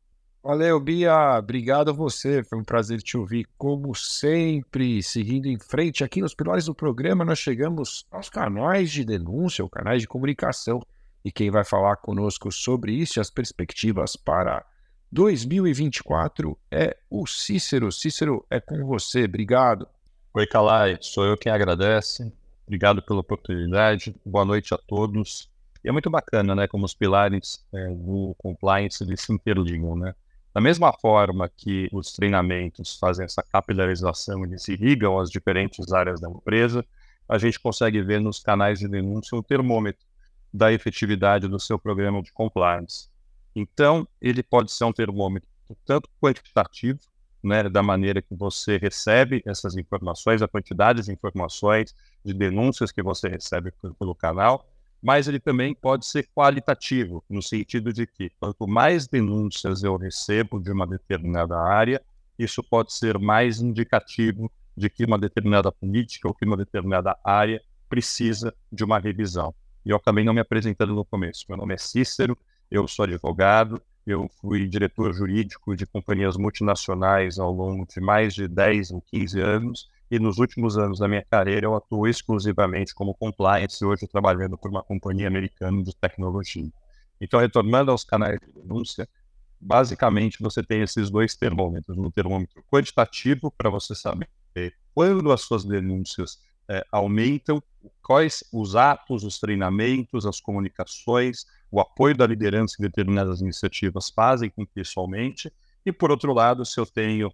[0.42, 1.38] Valeu, Bia.
[1.38, 2.42] Obrigado a você.
[2.42, 5.02] Foi um prazer te ouvir, como sempre.
[5.02, 9.68] Seguindo em frente, aqui nos pilares do programa, nós chegamos aos canais de denúncia, ou
[9.68, 10.80] canais de comunicação.
[11.22, 14.64] E quem vai falar conosco sobre isso e as perspectivas para
[15.12, 17.90] 2024 é o Cícero.
[17.90, 19.24] Cícero, é com você.
[19.24, 19.88] Obrigado.
[20.32, 20.98] Oi, Calai.
[21.00, 22.32] Sou eu quem agradece.
[22.64, 24.14] Obrigado pela oportunidade.
[24.24, 25.50] Boa noite a todos.
[25.82, 30.14] E é muito bacana, né, como os pilares é, do compliance eles se interligam, né?
[30.54, 36.28] Da mesma forma que os treinamentos fazem essa capilarização, eles irrigam as diferentes áreas da
[36.28, 36.84] empresa,
[37.28, 40.04] a gente consegue ver nos canais de denúncia o termômetro
[40.52, 43.08] da efetividade do seu programa de compliance.
[43.54, 45.48] Então, ele pode ser um termômetro
[45.84, 46.98] tanto quantitativo,
[47.42, 53.02] né, da maneira que você recebe essas informações, a quantidade de informações, de denúncias que
[53.02, 54.66] você recebe pelo canal,
[55.02, 60.60] mas ele também pode ser qualitativo, no sentido de que quanto mais denúncias eu recebo
[60.60, 62.02] de uma determinada área,
[62.38, 67.62] isso pode ser mais indicativo de que uma determinada política ou que uma determinada área
[67.88, 69.54] precisa de uma revisão.
[69.84, 71.44] E eu acabei não me apresentando no começo.
[71.48, 72.36] Meu nome é Cícero,
[72.70, 78.48] eu sou advogado, eu fui diretor jurídico de companhias multinacionais ao longo de mais de
[78.48, 83.14] 10 ou 15 anos, e nos últimos anos da minha carreira eu atuo exclusivamente como
[83.14, 86.70] compliance, hoje trabalhando por uma companhia americana de tecnologia.
[87.20, 89.08] Então, retornando aos canais de denúncia,
[89.60, 94.28] basicamente você tem esses dois termômetros, um termômetro quantitativo para você saber
[94.94, 96.38] quando as suas denúncias
[96.70, 97.60] é, aumentam,
[98.00, 104.48] quais os atos, os treinamentos, as comunicações, o apoio da liderança em determinadas iniciativas fazem
[104.48, 105.52] com que isso aumente,
[105.84, 107.32] e por outro lado, se eu tenho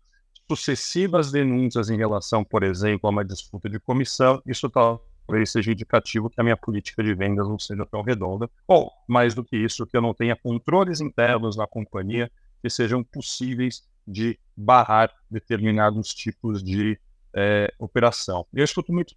[0.49, 6.31] sucessivas denúncias em relação, por exemplo, a uma disputa de comissão, isso talvez seja indicativo
[6.31, 9.87] que a minha política de vendas não seja tão redonda, ou, mais do que isso,
[9.87, 12.31] que eu não tenha controles internos na companhia
[12.63, 16.99] que sejam possíveis de barrar determinados tipos de
[17.35, 18.47] é, operação.
[18.55, 19.15] Eu escuto muito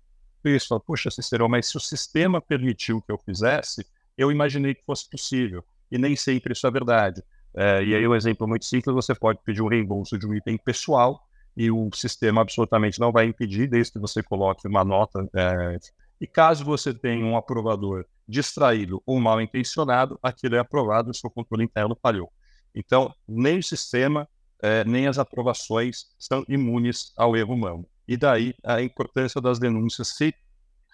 [0.48, 3.86] isso, falo, puxa, Cicero, mas se o sistema permitiu que eu fizesse,
[4.18, 7.24] eu imaginei que fosse possível, e nem sempre isso é verdade.
[7.56, 10.58] É, e aí, um exemplo muito simples: você pode pedir um reembolso de um item
[10.58, 11.22] pessoal
[11.58, 15.28] e o sistema absolutamente não vai impedir, desde que você coloque uma nota.
[15.34, 15.78] É,
[16.22, 21.14] e caso você tenha um aprovador distraído ou mal intencionado, aquilo é aprovado e o
[21.14, 22.32] seu controle interno falhou.
[22.76, 24.28] Então, nem o sistema,
[24.62, 27.86] é, nem as aprovações são imunes ao erro humano.
[28.10, 30.34] E daí a importância das denúncias se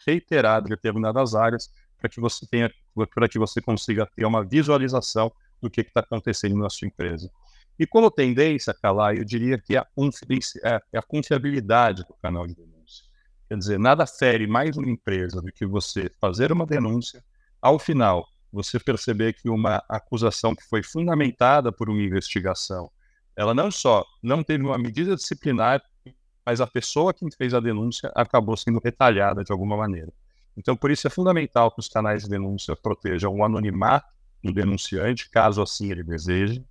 [0.05, 2.69] reiterar em determinadas áreas para que você tenha,
[3.13, 7.31] para que você consiga ter uma visualização do que está acontecendo na sua empresa.
[7.79, 9.87] E como tendência, Calá, eu diria que é a,
[10.65, 13.05] é, é a confiabilidade do canal de denúncia.
[13.47, 17.23] Quer dizer, nada fere mais uma empresa do que você fazer uma denúncia,
[17.61, 22.91] ao final, você perceber que uma acusação que foi fundamentada por uma investigação,
[23.37, 25.81] ela não só não teve uma medida disciplinar,
[26.45, 30.11] mas a pessoa que fez a denúncia acabou sendo retalhada de alguma maneira.
[30.55, 35.29] Então, por isso é fundamental que os canais de denúncia protejam o anonimato do denunciante,
[35.29, 36.63] caso assim ele deseje,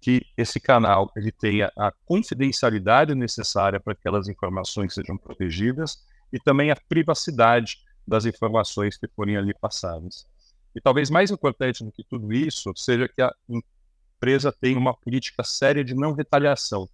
[0.00, 6.38] que esse canal ele tenha a confidencialidade necessária para que aquelas informações sejam protegidas e
[6.38, 10.26] também a privacidade das informações que forem ali passadas.
[10.74, 15.44] E talvez mais importante do que tudo isso seja que a empresa tenha uma política
[15.44, 16.88] séria de não retaliação.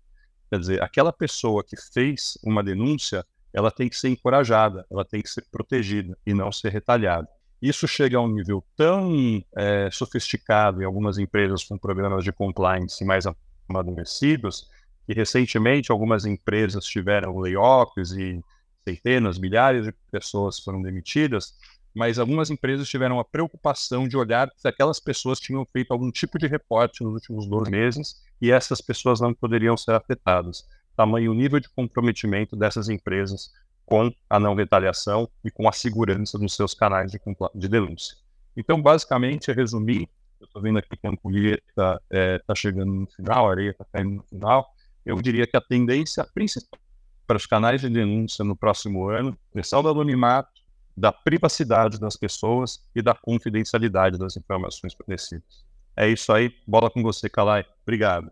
[0.50, 5.22] Quer dizer, aquela pessoa que fez uma denúncia, ela tem que ser encorajada, ela tem
[5.22, 7.28] que ser protegida e não ser retalhada.
[7.61, 13.04] Isso chega a um nível tão é, sofisticado em algumas empresas com programas de compliance
[13.04, 13.24] mais
[13.68, 14.70] amadurecidos,
[15.06, 18.40] que recentemente algumas empresas tiveram layoffs e
[18.87, 21.54] centenas, milhares de pessoas foram demitidas,
[21.98, 26.38] mas algumas empresas tiveram a preocupação de olhar se aquelas pessoas tinham feito algum tipo
[26.38, 30.64] de reporte nos últimos 12 meses e essas pessoas não poderiam ser afetadas.
[30.96, 33.50] Tamanho o nível de comprometimento dessas empresas
[33.84, 37.20] com a não retaliação e com a segurança nos seus canais de,
[37.52, 38.16] de denúncia.
[38.56, 40.08] Então, basicamente, resumir,
[40.40, 43.70] eu estou vendo aqui que a ampulheta está é, tá chegando no final, a areia
[43.70, 44.68] está caindo no final,
[45.04, 46.78] eu diria que a tendência principal
[47.26, 50.58] para os canais de denúncia no próximo ano, pressão do anonimato,
[50.98, 55.64] da privacidade das pessoas e da confidencialidade das informações fornecidas.
[55.96, 57.64] É isso aí, bola com você, Calai.
[57.82, 58.30] Obrigado.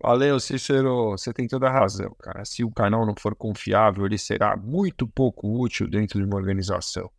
[0.00, 1.12] Valeu, Cícero.
[1.12, 2.44] Você tem toda a razão, cara.
[2.44, 7.10] Se o canal não for confiável, ele será muito pouco útil dentro de uma organização.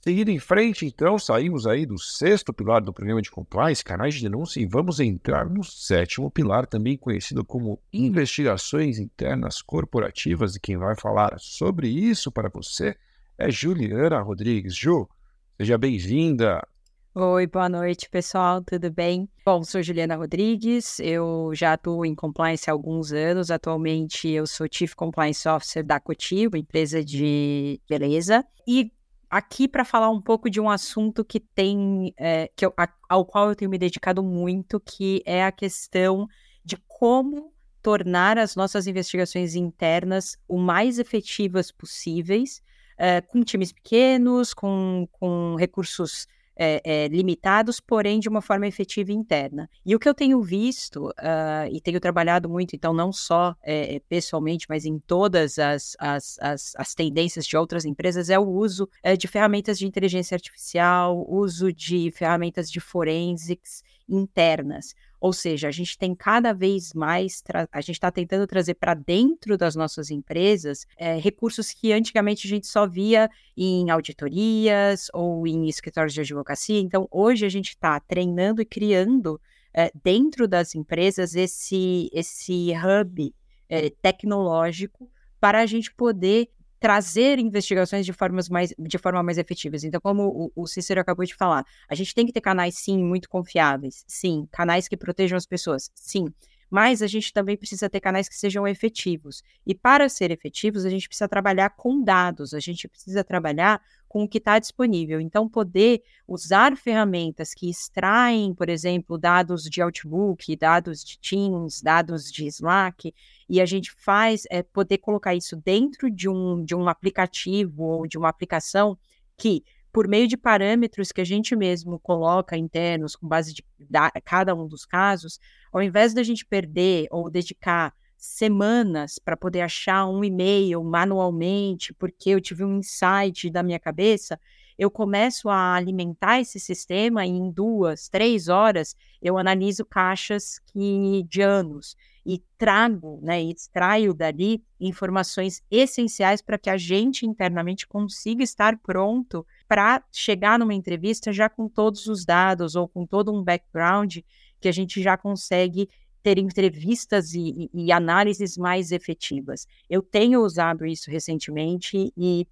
[0.00, 4.22] Seguindo em frente, então, saímos aí do sexto pilar do programa de compliance, canais de
[4.22, 10.56] denúncia, e vamos entrar no sétimo pilar, também conhecido como investigações internas corporativas.
[10.56, 12.96] E quem vai falar sobre isso para você
[13.42, 14.76] é Juliana Rodrigues.
[14.76, 15.08] Ju,
[15.56, 16.64] seja bem-vinda.
[17.12, 19.28] Oi, boa noite, pessoal, tudo bem?
[19.44, 23.50] Bom, sou Juliana Rodrigues, eu já atuo em compliance há alguns anos.
[23.50, 28.44] Atualmente, eu sou Chief Compliance Officer da Coty, uma empresa de beleza.
[28.66, 28.92] E
[29.28, 33.26] aqui para falar um pouco de um assunto que tem, é, que eu, a, ao
[33.26, 36.28] qual eu tenho me dedicado muito, que é a questão
[36.64, 37.52] de como
[37.82, 42.62] tornar as nossas investigações internas o mais efetivas possíveis,
[43.02, 49.10] é, com times pequenos, com, com recursos é, é, limitados, porém de uma forma efetiva
[49.10, 49.68] interna.
[49.84, 54.00] E o que eu tenho visto, uh, e tenho trabalhado muito, então não só é,
[54.08, 58.88] pessoalmente, mas em todas as, as, as, as, tendências de outras empresas, é o uso
[59.18, 64.94] de ferramentas de inteligência artificial, uso de ferramentas de forensics internas.
[65.22, 69.56] Ou seja, a gente tem cada vez mais, a gente está tentando trazer para dentro
[69.56, 75.68] das nossas empresas é, recursos que antigamente a gente só via em auditorias ou em
[75.68, 76.80] escritórios de advocacia.
[76.80, 79.40] Então, hoje a gente está treinando e criando
[79.72, 83.32] é, dentro das empresas esse, esse hub
[83.68, 85.08] é, tecnológico
[85.38, 86.48] para a gente poder
[86.82, 89.84] trazer investigações de, formas mais, de forma mais efetivas.
[89.84, 93.04] Então, como o, o Cícero acabou de falar, a gente tem que ter canais, sim,
[93.04, 96.26] muito confiáveis, sim, canais que protejam as pessoas, sim,
[96.68, 99.44] mas a gente também precisa ter canais que sejam efetivos.
[99.64, 103.80] E para ser efetivos, a gente precisa trabalhar com dados, a gente precisa trabalhar
[104.12, 105.22] com o que está disponível.
[105.22, 112.30] Então, poder usar ferramentas que extraem, por exemplo, dados de Outlook, dados de Teams, dados
[112.30, 113.14] de Slack,
[113.48, 118.06] e a gente faz é, poder colocar isso dentro de um, de um aplicativo ou
[118.06, 118.98] de uma aplicação
[119.38, 124.10] que, por meio de parâmetros que a gente mesmo coloca internos, com base de da,
[124.22, 125.40] cada um dos casos,
[125.72, 132.30] ao invés da gente perder ou dedicar semanas para poder achar um e-mail manualmente, porque
[132.30, 134.38] eu tive um insight da minha cabeça,
[134.78, 141.24] eu começo a alimentar esse sistema e em duas, três horas eu analiso caixas que,
[141.28, 148.44] de anos e trago, né, extraio dali informações essenciais para que a gente internamente consiga
[148.44, 153.42] estar pronto para chegar numa entrevista já com todos os dados ou com todo um
[153.42, 154.18] background
[154.60, 155.88] que a gente já consegue
[156.22, 159.66] ter entrevistas e, e, e, análises mais efetivas.
[159.88, 162.46] Eu tenho usado isso recentemente e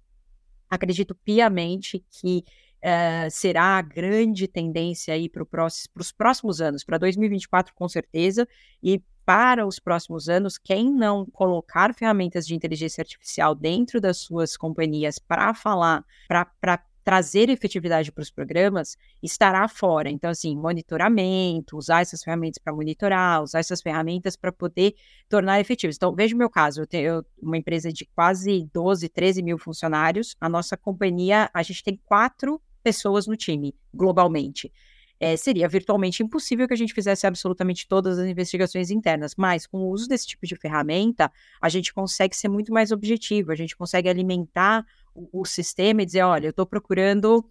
[0.69, 2.43] acredito piamente que
[2.83, 8.47] uh, será a grande tendência aí para os próximos anos, para 2024 com certeza,
[8.81, 14.57] e para os próximos anos, quem não colocar ferramentas de inteligência artificial dentro das suas
[14.57, 20.09] companhias para falar, para trazer efetividade para os programas estará fora.
[20.09, 24.95] Então, assim, monitoramento, usar essas ferramentas para monitorar, usar essas ferramentas para poder
[25.27, 25.95] tornar efetivos.
[25.95, 30.35] Então, veja o meu caso, eu tenho uma empresa de quase 12, 13 mil funcionários,
[30.39, 34.71] a nossa companhia, a gente tem quatro pessoas no time, globalmente.
[35.19, 39.77] É, seria virtualmente impossível que a gente fizesse absolutamente todas as investigações internas, mas com
[39.77, 41.31] o uso desse tipo de ferramenta,
[41.61, 44.83] a gente consegue ser muito mais objetivo, a gente consegue alimentar
[45.13, 47.43] o, o sistema e dizer, olha, eu estou procurando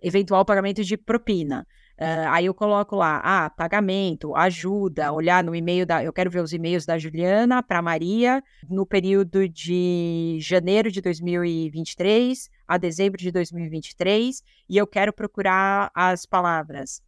[0.00, 1.66] eventual pagamento de propina.
[1.98, 6.02] Uh, aí eu coloco lá, ah, pagamento, ajuda, olhar no e-mail da.
[6.02, 12.50] Eu quero ver os e-mails da Juliana para Maria no período de janeiro de 2023
[12.66, 17.02] a dezembro de 2023, e eu quero procurar as palavras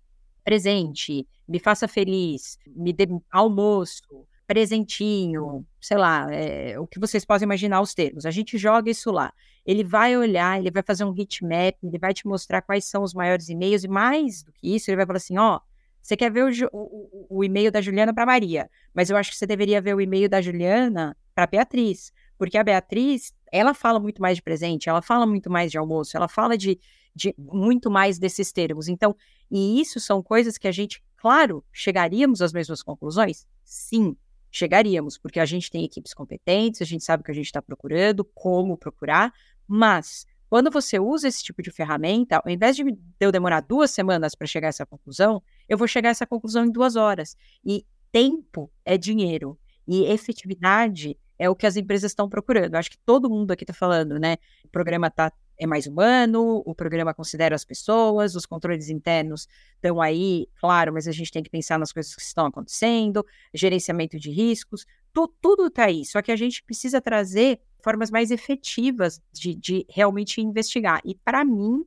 [0.44, 7.46] presente, me faça feliz, me dê almoço, presentinho, sei lá, é, o que vocês possam
[7.46, 8.24] imaginar os termos.
[8.24, 9.32] A gente joga isso lá.
[9.64, 13.12] Ele vai olhar, ele vai fazer um heatmap, ele vai te mostrar quais são os
[13.12, 15.60] maiores e-mails, e mais do que isso, ele vai falar assim: ó,
[16.00, 19.36] você quer ver o, o, o e-mail da Juliana para Maria, mas eu acho que
[19.36, 24.22] você deveria ver o e-mail da Juliana para Beatriz, porque a Beatriz, ela fala muito
[24.22, 26.78] mais de presente, ela fala muito mais de almoço, ela fala de,
[27.14, 28.86] de muito mais desses termos.
[28.86, 29.16] Então,
[29.50, 33.44] e isso são coisas que a gente, claro, chegaríamos às mesmas conclusões?
[33.64, 34.16] Sim,
[34.56, 37.60] chegaríamos, porque a gente tem equipes competentes, a gente sabe o que a gente está
[37.60, 39.32] procurando, como procurar,
[39.66, 42.84] mas quando você usa esse tipo de ferramenta, ao invés de
[43.18, 46.64] eu demorar duas semanas para chegar a essa conclusão, eu vou chegar a essa conclusão
[46.64, 47.36] em duas horas.
[47.64, 49.58] E tempo é dinheiro.
[49.88, 52.74] E efetividade é o que as empresas estão procurando.
[52.74, 54.36] acho que todo mundo aqui está falando, né?
[54.64, 60.00] O programa está é mais humano, o programa considera as pessoas, os controles internos estão
[60.00, 63.24] aí, claro, mas a gente tem que pensar nas coisas que estão acontecendo,
[63.54, 68.30] gerenciamento de riscos, tu, tudo está aí, só que a gente precisa trazer formas mais
[68.30, 71.00] efetivas de, de realmente investigar.
[71.04, 71.84] E para mim,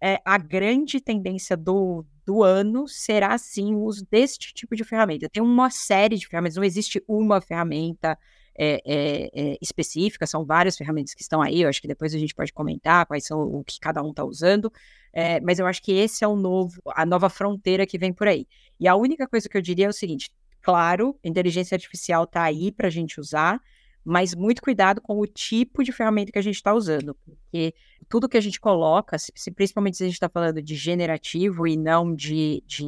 [0.00, 5.28] é, a grande tendência do, do ano será sim o uso deste tipo de ferramenta.
[5.28, 8.16] Tem uma série de ferramentas, não existe uma ferramenta
[8.62, 12.18] é, é, é, específica, são várias ferramentas que estão aí, eu acho que depois a
[12.18, 14.70] gente pode comentar quais são o que cada um está usando,
[15.14, 18.28] é, mas eu acho que esse é o novo, a nova fronteira que vem por
[18.28, 18.46] aí.
[18.78, 20.30] E a única coisa que eu diria é o seguinte:
[20.60, 23.58] claro, inteligência artificial está aí para a gente usar,
[24.04, 27.74] mas muito cuidado com o tipo de ferramenta que a gente está usando, porque
[28.08, 31.76] tudo que a gente coloca, se, principalmente se a gente está falando de generativo e
[31.76, 32.84] não de, de,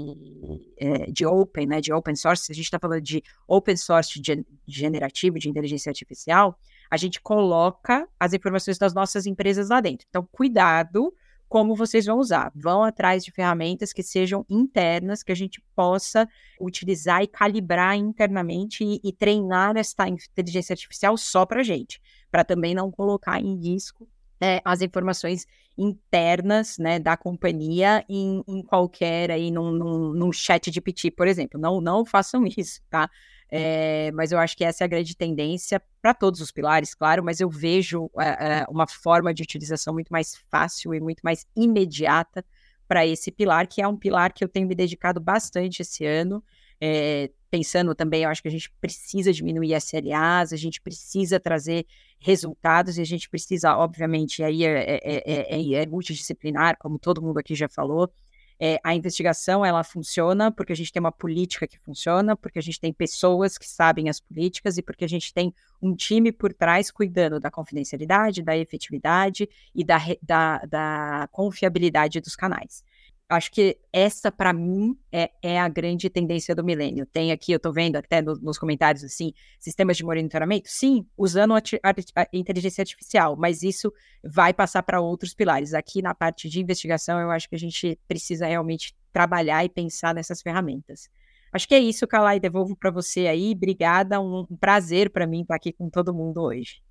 [0.78, 4.20] é, de open, né, de open source, se a gente está falando de open source
[4.20, 6.58] de, generativo, de inteligência artificial,
[6.90, 10.06] a gente coloca as informações das nossas empresas lá dentro.
[10.08, 11.14] Então, cuidado
[11.52, 12.50] como vocês vão usar.
[12.54, 16.26] Vão atrás de ferramentas que sejam internas, que a gente possa
[16.58, 22.00] utilizar e calibrar internamente e, e treinar essa inteligência artificial só para a gente,
[22.30, 24.08] para também não colocar em risco
[24.40, 25.46] é, as informações
[25.76, 31.28] internas né, da companhia em, em qualquer aí num, num, num chat de PT, por
[31.28, 31.60] exemplo.
[31.60, 33.10] Não, não façam isso, tá?
[33.54, 37.22] É, mas eu acho que essa é a grande tendência para todos os pilares, claro,
[37.22, 42.42] mas eu vejo é, uma forma de utilização muito mais fácil e muito mais imediata
[42.88, 46.42] para esse pilar, que é um pilar que eu tenho me dedicado bastante esse ano.
[46.80, 51.86] É, pensando também, eu acho que a gente precisa diminuir SLAs, a gente precisa trazer
[52.18, 57.36] resultados e a gente precisa, obviamente, aí é, é, é, é multidisciplinar, como todo mundo
[57.36, 58.10] aqui já falou,
[58.58, 62.62] é, a investigação ela funciona porque a gente tem uma política que funciona, porque a
[62.62, 66.52] gente tem pessoas que sabem as políticas e porque a gente tem um time por
[66.52, 72.84] trás cuidando da confidencialidade, da efetividade e da, da, da confiabilidade dos canais.
[73.32, 77.06] Acho que essa, para mim, é, é, a grande tendência do milênio.
[77.06, 80.68] Tem aqui, eu estou vendo até no, nos comentários, assim, sistemas de monitoramento?
[80.68, 83.90] Sim, usando a, a, a inteligência artificial, mas isso
[84.22, 85.72] vai passar para outros pilares.
[85.72, 90.14] Aqui na parte de investigação, eu acho que a gente precisa realmente trabalhar e pensar
[90.14, 91.08] nessas ferramentas.
[91.54, 93.52] Acho que é isso, Calai, devolvo para você aí.
[93.52, 96.82] Obrigada, um, um prazer para mim estar aqui com todo mundo hoje.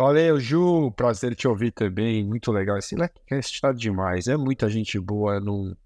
[0.00, 0.90] Valeu, Ju.
[0.92, 2.24] Prazer te ouvir também.
[2.24, 2.78] Muito legal.
[2.78, 4.28] Esse Leckcast está demais.
[4.28, 5.76] É muita gente boa num,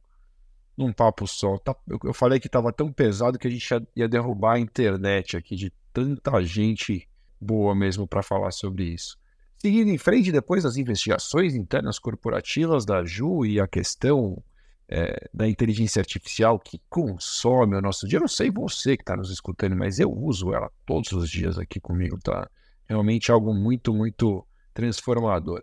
[0.79, 1.59] num papo só.
[1.59, 4.61] Tá, eu, eu, falei que estava tão pesado que a gente ia, ia, derrubar a
[4.61, 7.09] internet aqui de tanta gente
[7.41, 9.19] boa mesmo para falar sobre isso.
[9.57, 14.41] Seguindo em frente, depois das investigações internas corporativas da Ju e a questão
[14.89, 18.19] é, da inteligência artificial que consome o nosso dia.
[18.19, 21.59] Eu não sei você que está nos escutando, mas eu uso ela todos os dias
[21.59, 22.49] aqui comigo, tá?
[22.89, 25.62] Realmente algo muito, muito transformador.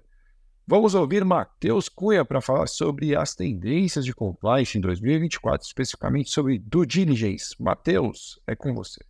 [0.65, 6.57] Vamos ouvir Matheus Cunha para falar sobre as tendências de compliance em 2024, especificamente sobre
[6.59, 7.55] due diligence.
[7.59, 9.03] Matheus, é com você.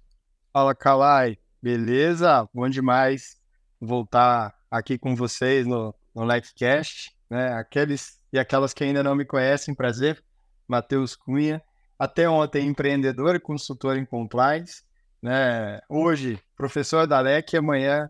[0.51, 1.37] Fala, Kalai.
[1.61, 2.49] Beleza?
[2.53, 3.37] Bom demais
[3.79, 6.25] voltar aqui com vocês no, no.
[6.25, 7.53] Né?
[7.53, 10.23] Aqueles e aquelas que ainda não me conhecem, prazer.
[10.67, 11.61] Matheus Cunha.
[11.99, 14.83] Até ontem, empreendedor e consultor em compliance
[15.21, 15.79] né?
[15.89, 18.09] Hoje, professor da LEC, amanhã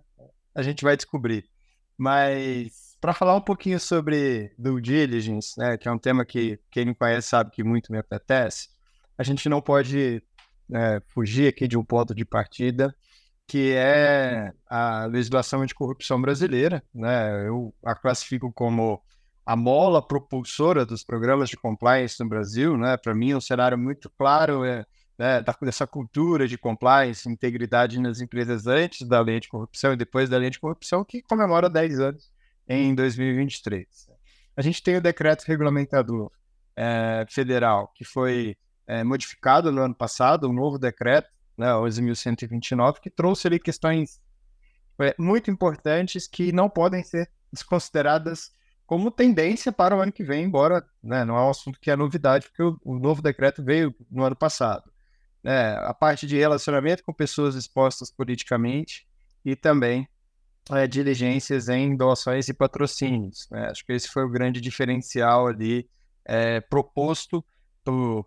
[0.55, 1.45] a gente vai descobrir.
[1.97, 6.86] Mas para falar um pouquinho sobre due diligence, né, que é um tema que quem
[6.86, 8.70] me conhece sabe que muito me apetece,
[9.18, 10.24] a gente não pode
[10.70, 12.95] né, fugir aqui de um ponto de partida
[13.47, 17.47] que é a legislação anticorrupção brasileira, né?
[17.47, 19.01] Eu a classifico como
[19.45, 22.95] a mola propulsora dos programas de compliance no Brasil, né?
[22.95, 24.86] Para mim, é um cenário muito claro é,
[25.22, 30.28] né, dessa cultura de compliance, integridade nas empresas antes da lei de corrupção e depois
[30.28, 32.32] da lei de corrupção, que comemora 10 anos
[32.67, 33.86] em 2023.
[34.57, 36.32] A gente tem o decreto regulamentador
[36.76, 38.57] é, federal, que foi
[38.88, 44.19] é, modificado no ano passado, um novo decreto, né, 11.129, que trouxe ali questões
[44.99, 48.51] é, muito importantes que não podem ser desconsideradas
[48.88, 51.95] como tendência para o ano que vem, embora né, não é um assunto que é
[51.95, 54.91] novidade, porque o, o novo decreto veio no ano passado.
[55.44, 59.08] É, a parte de relacionamento com pessoas expostas politicamente
[59.44, 60.08] e também
[60.70, 63.48] é, diligências em doações e patrocínios.
[63.50, 63.68] Né?
[63.70, 65.89] Acho que esse foi o grande diferencial ali
[66.26, 67.44] é, proposto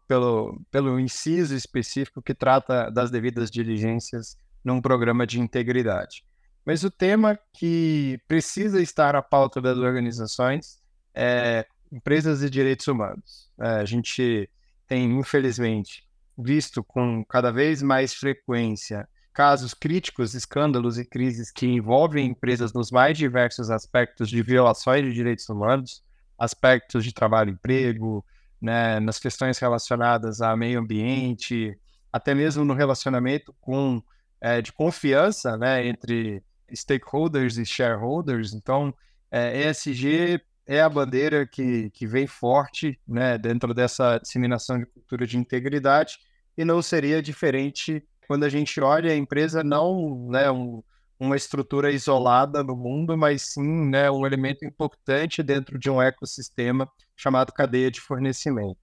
[0.09, 6.25] pelo, pelo inciso específico que trata das devidas diligências num programa de integridade.
[6.65, 10.83] Mas o tema que precisa estar à pauta das organizações
[11.15, 13.51] é empresas e direitos humanos.
[13.61, 14.51] É, a gente
[14.89, 16.05] tem, infelizmente,
[16.37, 22.93] visto com cada vez mais frequência casos críticos, escândalos e crises que envolvem empresas nos
[22.93, 26.05] mais diversos aspectos de violações de direitos humanos,
[26.39, 28.25] aspectos de trabalho e emprego,
[28.63, 31.77] né, nas questões relacionadas a meio ambiente,
[32.13, 34.01] até mesmo no relacionamento com
[34.41, 36.41] é, de confiança né, entre
[36.73, 38.55] stakeholders e shareholders.
[38.55, 38.95] Então,
[39.33, 45.27] é, ESG é a bandeira que, que vem forte né, dentro dessa disseminação de cultura
[45.27, 46.19] de integridade
[46.57, 50.83] e não seria diferente quando a gente olha a empresa não né, um,
[51.19, 56.89] uma estrutura isolada no mundo, mas sim né, um elemento importante dentro de um ecossistema
[57.17, 58.79] chamado cadeia de fornecimento.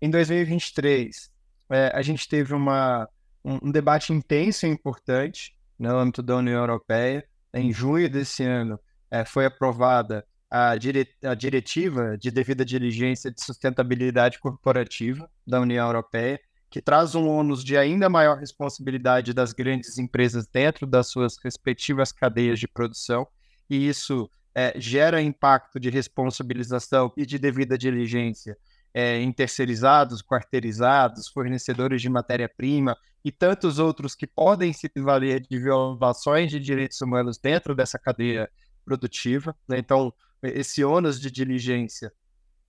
[0.00, 1.30] Em 2023,
[1.70, 3.08] é, a gente teve uma,
[3.44, 7.24] um, um, debate intenso e importante no âmbito da União Europeia.
[7.52, 8.78] Em junho desse ano,
[9.10, 15.86] é, foi aprovada a, dire a diretiva de devida diligência de sustentabilidade corporativa da União
[15.86, 16.40] Europeia,
[16.70, 22.12] que traz um ônus de ainda maior responsabilidade das grandes empresas dentro das suas respectivas
[22.12, 23.26] cadeias de produção,
[23.68, 28.56] e isso é, gera impacto de responsabilização e de devida diligência
[28.92, 35.58] é, em terceirizados, quarteirizados, fornecedores de matéria-prima e tantos outros que podem se valer de
[35.58, 38.50] violações de direitos humanos dentro dessa cadeia
[38.84, 39.54] produtiva.
[39.68, 39.78] Né?
[39.78, 40.12] Então,
[40.42, 42.12] esse ônus de diligência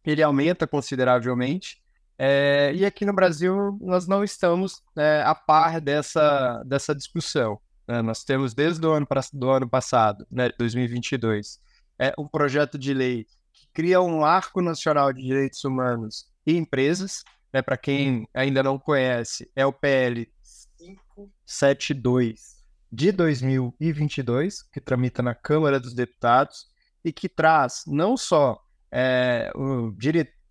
[0.03, 1.81] ele aumenta consideravelmente
[2.21, 7.57] é, e aqui no Brasil nós não estamos é, a par dessa, dessa discussão.
[7.87, 8.01] Né?
[8.01, 11.61] Nós temos desde o ano, do ano passado, né, 2022,
[11.97, 17.23] é, um projeto de lei que cria um arco nacional de direitos humanos e empresas.
[17.53, 20.29] Né, Para quem ainda não conhece, é o PL
[20.77, 22.59] 572
[22.91, 26.67] de 2022, que tramita na Câmara dos Deputados
[27.03, 28.59] e que traz não só
[28.91, 29.51] é,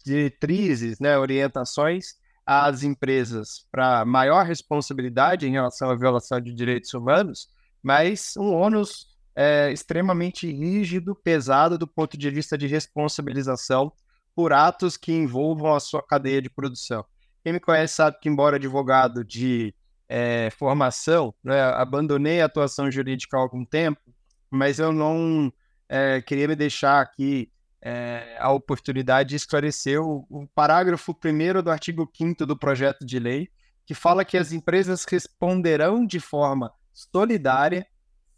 [0.04, 2.14] diretrizes, né, orientações
[2.46, 7.48] às empresas para maior responsabilidade em relação à violação de direitos humanos,
[7.82, 13.92] mas um ônus é, extremamente rígido, pesado do ponto de vista de responsabilização
[14.34, 17.04] por atos que envolvam a sua cadeia de produção.
[17.44, 19.74] Quem me conhece sabe que, embora advogado de
[20.08, 24.00] é, formação, né, abandonei a atuação jurídica há algum tempo,
[24.50, 25.52] mas eu não
[25.88, 31.70] é, queria me deixar aqui é, a oportunidade de esclarecer o, o parágrafo 1 do
[31.70, 33.48] artigo 5 do projeto de lei,
[33.86, 37.86] que fala que as empresas responderão de forma solidária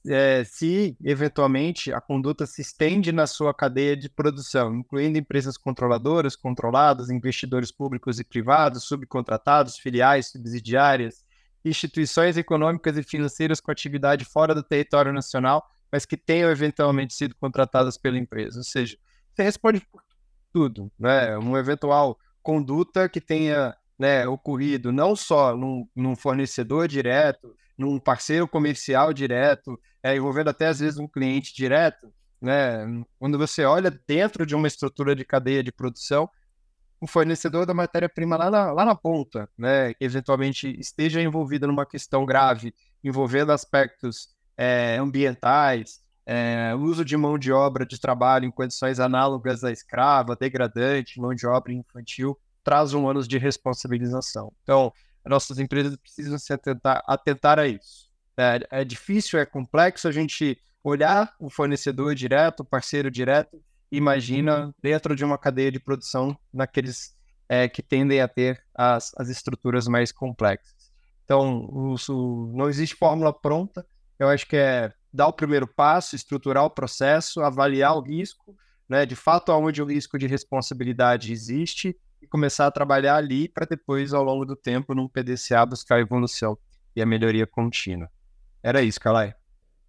[0.06, 6.36] é, se, eventualmente, a conduta se estende na sua cadeia de produção, incluindo empresas controladoras,
[6.36, 11.22] controladas, investidores públicos e privados, subcontratados, filiais, subsidiárias,
[11.64, 17.34] instituições econômicas e financeiras com atividade fora do território nacional, mas que tenham eventualmente sido
[17.36, 18.58] contratadas pela empresa.
[18.58, 18.96] Ou seja,
[19.32, 20.02] você responde por
[20.52, 21.36] tudo, né?
[21.38, 28.48] Uma eventual conduta que tenha né, ocorrido não só num, num, fornecedor direto, num parceiro
[28.48, 32.86] comercial direto, é, envolvendo até às vezes um cliente direto, né?
[33.18, 36.28] Quando você olha dentro de uma estrutura de cadeia de produção,
[37.00, 41.86] o fornecedor da matéria-prima lá na, lá na ponta, né, que eventualmente esteja envolvido numa
[41.86, 44.28] questão grave, envolvendo aspectos
[44.60, 50.36] é, ambientais, é, uso de mão de obra de trabalho em condições análogas à escrava,
[50.36, 54.52] degradante, mão de obra infantil, traz um de responsabilização.
[54.62, 54.92] Então,
[55.24, 58.10] nossas empresas precisam se atentar, atentar a isso.
[58.36, 63.58] É, é difícil, é complexo a gente olhar o fornecedor direto, o parceiro direto,
[63.90, 67.16] imagina dentro de uma cadeia de produção naqueles
[67.48, 70.92] é, que tendem a ter as, as estruturas mais complexas.
[71.24, 73.86] Então, o, o, não existe fórmula pronta.
[74.20, 78.54] Eu acho que é dar o primeiro passo, estruturar o processo, avaliar o risco,
[78.86, 83.64] né, de fato aonde o risco de responsabilidade existe e começar a trabalhar ali para
[83.64, 86.58] depois, ao longo do tempo, no PDCA buscar a evolução
[86.94, 88.10] e a melhoria contínua.
[88.62, 89.32] Era isso, Calai.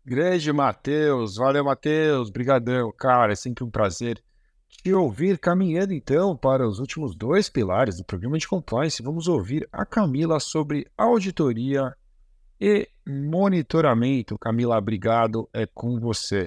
[0.05, 4.23] Grande Matheus, valeu Matheus, brigadão, cara, é sempre um prazer
[4.69, 9.03] te ouvir caminhando então para os últimos dois pilares do programa de compliance.
[9.03, 11.93] Vamos ouvir a Camila sobre auditoria
[12.61, 14.37] e monitoramento.
[14.37, 16.45] Camila, obrigado, é com você.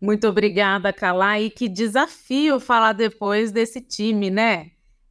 [0.00, 1.44] Muito obrigada, Calai.
[1.44, 4.70] E que desafio falar depois desse time, né?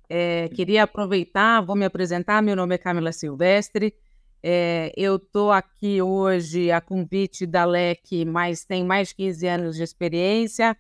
[0.10, 2.42] É, queria aproveitar, vou me apresentar.
[2.42, 3.94] Meu nome é Camila Silvestre.
[4.42, 9.76] É, eu estou aqui hoje a convite da LEC, mas tem mais de 15 anos
[9.76, 10.76] de experiência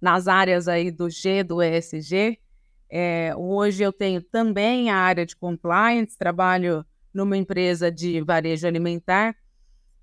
[0.00, 2.38] nas áreas aí do G, do ESG.
[2.90, 6.84] É, hoje eu tenho também a área de compliance, trabalho
[7.14, 9.34] numa empresa de varejo alimentar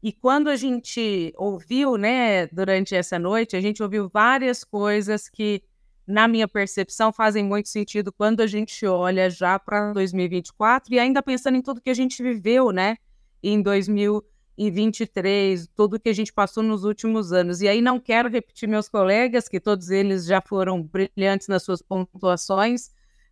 [0.04, 5.62] e quando a gente ouviu, né, durante essa noite, a gente ouviu várias coisas que,
[6.08, 11.22] na minha percepção, fazem muito sentido quando a gente olha já para 2024 e ainda
[11.22, 12.98] pensando em tudo que a gente viveu, né,
[13.44, 17.62] em 2023, tudo que a gente passou nos últimos anos.
[17.62, 21.84] E aí não quero repetir meus colegas, que todos eles já foram brilhantes nas suas
[21.84, 22.90] pontuações,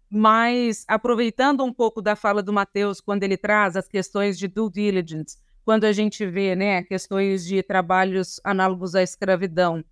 [0.09, 4.71] mas aproveitando um pouco da fala do Matheus, quando ele traz as questões de due
[4.71, 5.37] diligence
[5.69, 9.85] quando a gente vê né, questões de trabalhos análogos à escravidão,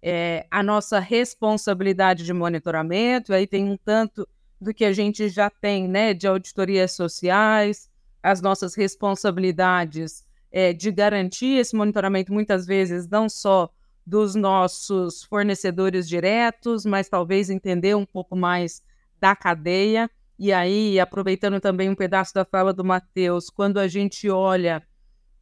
[0.00, 4.28] é, a nossa responsabilidade de monitoramento, aí tem um tanto
[4.60, 7.90] do que a gente já tem né, de auditorias sociais,
[8.22, 13.68] as nossas responsabilidades é, de garantir esse monitoramento, muitas vezes, não só
[14.06, 18.80] dos nossos fornecedores diretos, mas talvez entender um pouco mais
[19.24, 20.10] da cadeia.
[20.38, 24.86] E aí, aproveitando também um pedaço da fala do Matheus, quando a gente olha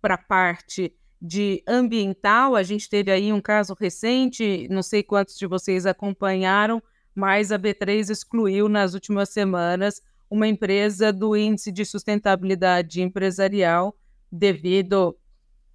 [0.00, 5.36] para a parte de ambiental, a gente teve aí um caso recente, não sei quantos
[5.36, 6.80] de vocês acompanharam,
[7.12, 13.96] mas a B3 excluiu nas últimas semanas uma empresa do índice de sustentabilidade empresarial
[14.30, 15.16] devido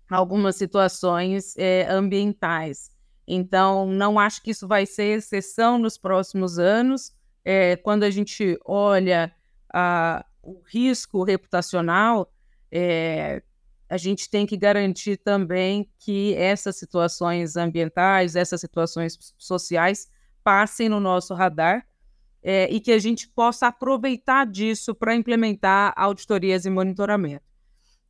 [0.10, 2.89] a algumas situações é, ambientais.
[3.28, 7.12] Então, não acho que isso vai ser exceção nos próximos anos.
[7.50, 9.34] É, quando a gente olha
[9.74, 12.30] a, o risco reputacional,
[12.70, 13.41] é,
[13.89, 20.10] a gente tem que garantir também que essas situações ambientais, essas situações sociais
[20.43, 21.88] passem no nosso radar
[22.43, 27.45] é, e que a gente possa aproveitar disso para implementar auditorias e monitoramento.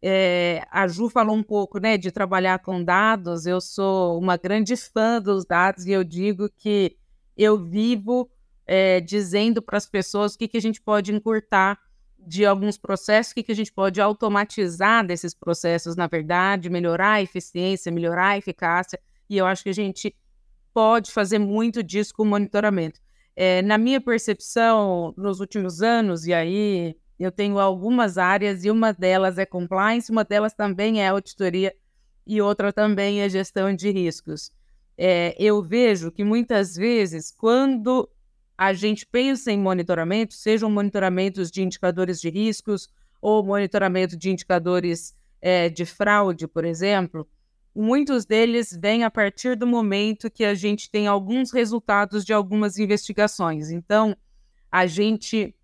[0.01, 4.75] É, a Ju falou um pouco né, de trabalhar com dados, eu sou uma grande
[4.75, 6.97] fã dos dados e eu digo que
[7.37, 8.27] eu vivo
[8.67, 11.79] é, dizendo para as pessoas o que, que a gente pode encurtar
[12.19, 17.13] de alguns processos, o que, que a gente pode automatizar desses processos, na verdade, melhorar
[17.13, 18.99] a eficiência, melhorar a eficácia,
[19.29, 20.13] e eu acho que a gente
[20.73, 22.99] pode fazer muito disso com o monitoramento.
[23.33, 28.91] É, na minha percepção, nos últimos anos, e aí eu tenho algumas áreas, e uma
[28.91, 31.73] delas é compliance, uma delas também é auditoria,
[32.25, 34.51] e outra também é gestão de riscos.
[34.97, 38.09] É, eu vejo que muitas vezes, quando
[38.57, 42.89] a gente pensa em monitoramento, sejam monitoramentos de indicadores de riscos
[43.21, 47.27] ou monitoramento de indicadores é, de fraude, por exemplo,
[47.75, 52.79] muitos deles vêm a partir do momento que a gente tem alguns resultados de algumas
[52.79, 53.69] investigações.
[53.69, 54.17] Então,
[54.71, 55.55] a gente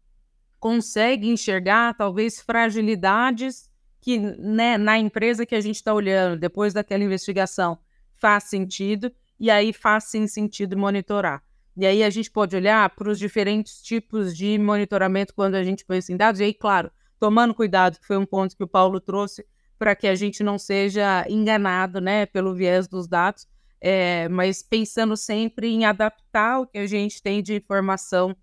[0.59, 3.69] consegue enxergar talvez fragilidades
[3.99, 7.79] que né, na empresa que a gente está olhando depois daquela investigação
[8.13, 11.43] faz sentido e aí faz sim sentido monitorar.
[11.75, 15.83] E aí a gente pode olhar para os diferentes tipos de monitoramento quando a gente
[15.85, 16.39] pensa em dados.
[16.39, 19.45] E aí, claro, tomando cuidado, que foi um ponto que o Paulo trouxe,
[19.79, 23.47] para que a gente não seja enganado né, pelo viés dos dados,
[23.81, 28.35] é, mas pensando sempre em adaptar o que a gente tem de informação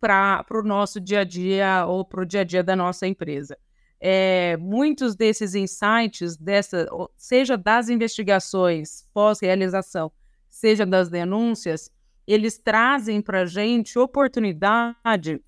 [0.00, 3.56] para o nosso dia a dia ou para o dia a dia da nossa empresa.
[3.98, 10.12] É, muitos desses insights, dessa, seja das investigações pós-realização,
[10.50, 11.90] seja das denúncias,
[12.26, 15.40] eles trazem para a gente oportunidade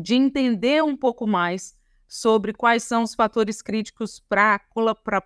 [0.00, 1.76] de entender um pouco mais
[2.06, 4.60] sobre quais são os fatores críticos para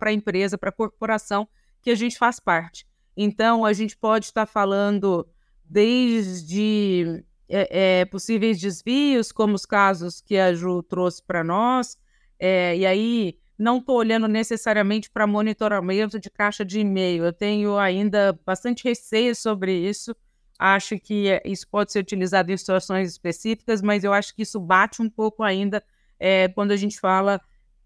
[0.00, 1.48] a empresa, para a corporação
[1.82, 2.86] que a gente faz parte.
[3.16, 5.28] Então, a gente pode estar falando
[5.64, 11.98] desde é, é, possíveis desvios, como os casos que a Ju trouxe para nós,
[12.38, 17.76] é, e aí não estou olhando necessariamente para monitoramento de caixa de e-mail, eu tenho
[17.76, 20.16] ainda bastante receio sobre isso,
[20.60, 25.00] acho que isso pode ser utilizado em situações específicas, mas eu acho que isso bate
[25.00, 25.82] um pouco ainda
[26.18, 27.40] é, quando a gente fala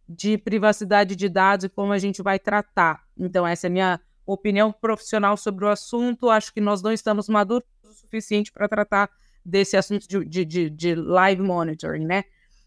[0.08, 3.04] de privacidade de dados e como a gente vai tratar.
[3.16, 6.28] Então, essa é a minha opinião profissional sobre o assunto.
[6.28, 9.08] Acho que nós não estamos maduros o suficiente para tratar
[9.44, 12.24] desse assunto de, de, de, de live monitoring, né?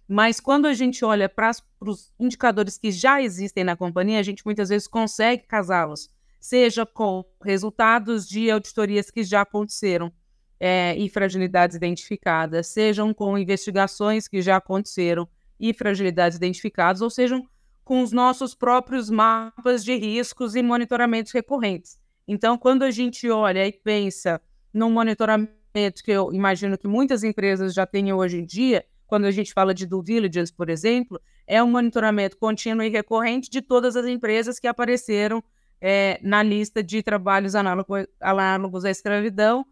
[0.07, 1.51] Mas quando a gente olha para
[1.81, 6.09] os indicadores que já existem na companhia, a gente muitas vezes consegue casá-los,
[6.39, 10.11] seja com resultados de auditorias que já aconteceram
[10.59, 15.27] é, e fragilidades identificadas, sejam com investigações que já aconteceram
[15.59, 17.47] e fragilidades identificadas, ou sejam
[17.83, 21.97] com os nossos próprios mapas de riscos e monitoramentos recorrentes.
[22.27, 24.41] Então, quando a gente olha e pensa
[24.73, 29.31] num monitoramento que eu imagino que muitas empresas já tenham hoje em dia, quando a
[29.31, 33.95] gente fala de due diligence, por exemplo, é um monitoramento contínuo e recorrente de todas
[33.95, 35.41] as empresas que apareceram
[35.81, 39.65] é, na lista de trabalhos análogo, análogos à escravidão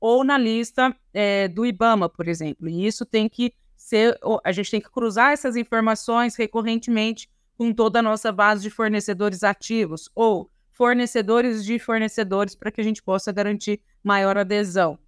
[0.00, 2.68] ou na lista é, do IBAMA, por exemplo.
[2.68, 8.00] E isso tem que ser, a gente tem que cruzar essas informações recorrentemente com toda
[8.00, 13.30] a nossa base de fornecedores ativos ou fornecedores de fornecedores para que a gente possa
[13.30, 14.98] garantir maior adesão.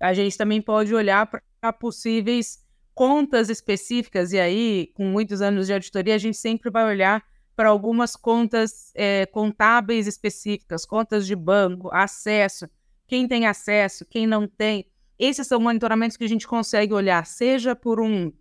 [0.00, 1.26] A gente também pode olhar
[1.60, 2.62] para possíveis
[2.94, 7.68] contas específicas, e aí, com muitos anos de auditoria, a gente sempre vai olhar para
[7.68, 12.68] algumas contas é, contábeis específicas, contas de banco, acesso,
[13.06, 14.86] quem tem acesso, quem não tem.
[15.18, 18.32] Esses são monitoramentos que a gente consegue olhar, seja por um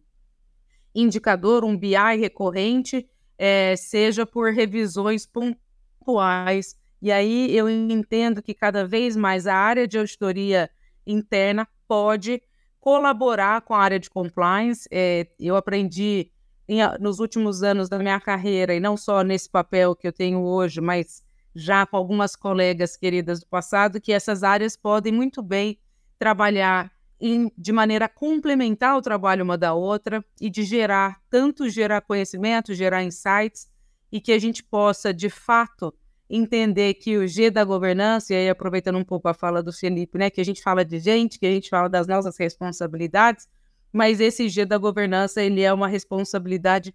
[0.95, 3.07] indicador, um BI recorrente,
[3.37, 6.75] é, seja por revisões pontuais.
[7.01, 10.69] E aí eu entendo que cada vez mais a área de auditoria
[11.05, 12.41] interna pode
[12.79, 14.87] colaborar com a área de compliance.
[14.91, 16.31] É, eu aprendi
[16.71, 20.39] em, nos últimos anos da minha carreira, e não só nesse papel que eu tenho
[20.41, 21.21] hoje, mas
[21.53, 25.77] já com algumas colegas queridas do passado, que essas áreas podem muito bem
[26.17, 31.99] trabalhar em, de maneira complementar o trabalho uma da outra e de gerar, tanto gerar
[31.99, 33.69] conhecimento, gerar insights,
[34.09, 35.93] e que a gente possa, de fato,
[36.29, 40.17] entender que o G da governança, e aí aproveitando um pouco a fala do Felipe,
[40.17, 43.49] né, que a gente fala de gente, que a gente fala das nossas responsabilidades,
[43.91, 46.93] mas esse G da governança, ele é uma responsabilidade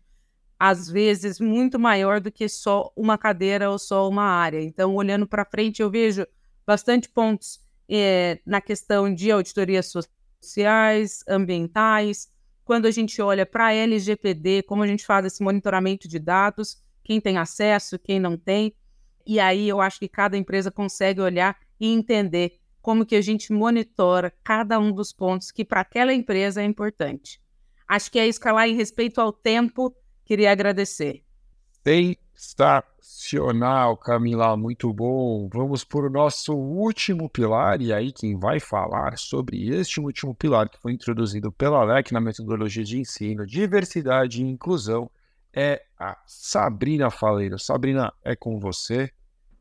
[0.58, 4.62] às vezes muito maior do que só uma cadeira ou só uma área.
[4.62, 6.26] Então, olhando para frente, eu vejo
[6.66, 9.92] bastante pontos é, na questão de auditorias
[10.40, 12.28] sociais, ambientais,
[12.64, 16.82] quando a gente olha para a LGPD, como a gente faz esse monitoramento de dados,
[17.04, 18.74] quem tem acesso, quem não tem.
[19.24, 23.52] E aí eu acho que cada empresa consegue olhar e entender como que a gente
[23.52, 27.42] monitora cada um dos pontos que para aquela empresa é importante.
[27.88, 29.92] Acho que é escalar em respeito ao tempo.
[30.24, 31.24] Queria agradecer.
[32.32, 35.48] Sensacional, Camila, muito bom.
[35.52, 40.68] Vamos para o nosso último pilar, e aí quem vai falar sobre este último pilar
[40.68, 45.10] que foi introduzido pela LEC na metodologia de ensino, diversidade e inclusão,
[45.52, 47.58] é a Sabrina Faleiro.
[47.58, 49.10] Sabrina, é com você.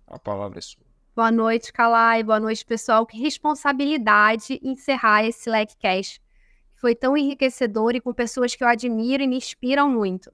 [0.06, 0.85] A palavra é sua.
[1.16, 2.22] Boa noite, Calai.
[2.24, 3.06] Boa noite, pessoal.
[3.06, 6.22] Que responsabilidade encerrar esse LECCast.
[6.76, 10.30] Foi tão enriquecedor e com pessoas que eu admiro e me inspiram muito.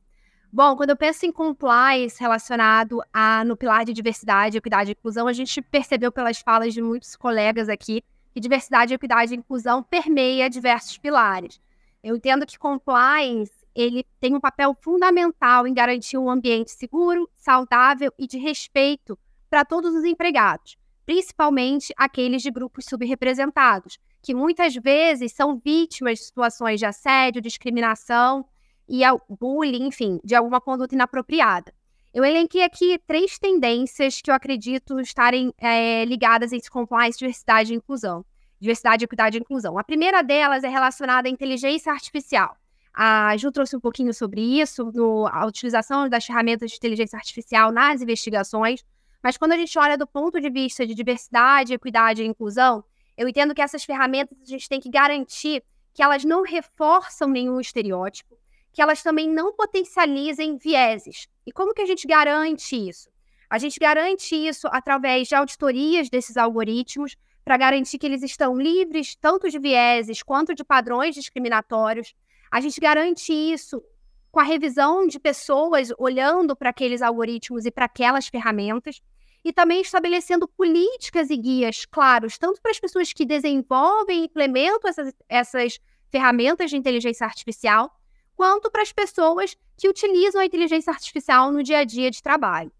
[0.52, 5.28] Bom, quando eu penso em compliance relacionado a, no pilar de diversidade, equidade e inclusão,
[5.28, 8.04] a gente percebeu pelas falas de muitos colegas aqui
[8.34, 11.62] que diversidade, equidade e inclusão permeia diversos pilares.
[12.04, 18.12] Eu entendo que compliance ele tem um papel fundamental em garantir um ambiente seguro, saudável
[18.18, 19.16] e de respeito
[19.52, 26.26] para todos os empregados, principalmente aqueles de grupos subrepresentados, que muitas vezes são vítimas de
[26.26, 28.46] situações de assédio, discriminação
[28.88, 31.74] e bullying, enfim, de alguma conduta inapropriada.
[32.14, 37.76] Eu elenquei aqui três tendências que eu acredito estarem é, ligadas entre compliance, diversidade e
[37.76, 38.26] inclusão.
[38.60, 39.78] Diversidade, equidade e inclusão.
[39.78, 42.56] A primeira delas é relacionada à inteligência artificial.
[42.94, 47.72] A Ju trouxe um pouquinho sobre isso, no, a utilização das ferramentas de inteligência artificial
[47.72, 48.84] nas investigações,
[49.24, 52.84] mas quando a gente olha do ponto de vista de diversidade, equidade e inclusão,
[53.18, 55.64] eu entendo que essas ferramentas a gente tem que garantir
[55.94, 58.38] que elas não reforçam nenhum estereótipo,
[58.72, 61.28] que elas também não potencializem vieses.
[61.46, 63.10] E como que a gente garante isso?
[63.50, 69.16] A gente garante isso através de auditorias desses algoritmos, para garantir que eles estão livres
[69.16, 72.14] tanto de vieses quanto de padrões discriminatórios,
[72.52, 73.84] a gente garante isso
[74.32, 79.02] com a revisão de pessoas olhando para aqueles algoritmos e para aquelas ferramentas,
[79.44, 84.90] e também estabelecendo políticas e guias claros, tanto para as pessoas que desenvolvem e implementam
[84.90, 85.80] essas, essas
[86.10, 87.92] ferramentas de inteligência artificial,
[88.36, 92.72] quanto para as pessoas que utilizam a inteligência artificial no dia a dia de trabalho.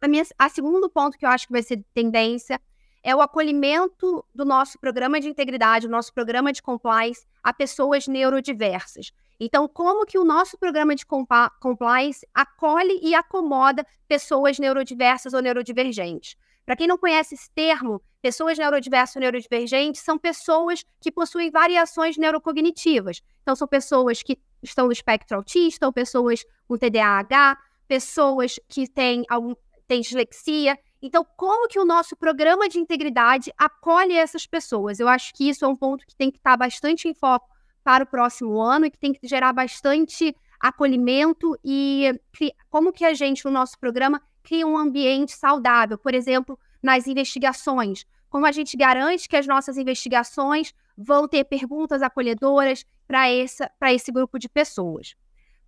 [0.00, 2.60] A, minha, a segundo ponto que eu acho que vai ser tendência
[3.02, 8.06] é o acolhimento do nosso programa de integridade, do nosso programa de compliance a pessoas
[8.06, 9.12] neurodiversas.
[9.40, 16.36] Então, como que o nosso programa de compliance acolhe e acomoda pessoas neurodiversas ou neurodivergentes?
[16.66, 22.18] Para quem não conhece esse termo, pessoas neurodiversas ou neurodivergentes são pessoas que possuem variações
[22.18, 23.22] neurocognitivas.
[23.42, 29.24] Então, são pessoas que estão no espectro autista, ou pessoas com TDAH, pessoas que têm,
[29.28, 29.54] algum,
[29.88, 30.78] têm dislexia.
[31.00, 35.00] Então, como que o nosso programa de integridade acolhe essas pessoas?
[35.00, 37.49] Eu acho que isso é um ponto que tem que estar bastante em foco
[37.82, 42.20] para o próximo ano e que tem que gerar bastante acolhimento e
[42.68, 45.96] como que a gente, no nosso programa, cria um ambiente saudável.
[45.96, 48.06] Por exemplo, nas investigações.
[48.28, 54.38] Como a gente garante que as nossas investigações vão ter perguntas acolhedoras para esse grupo
[54.38, 55.16] de pessoas.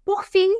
[0.04, 0.50] Por fim,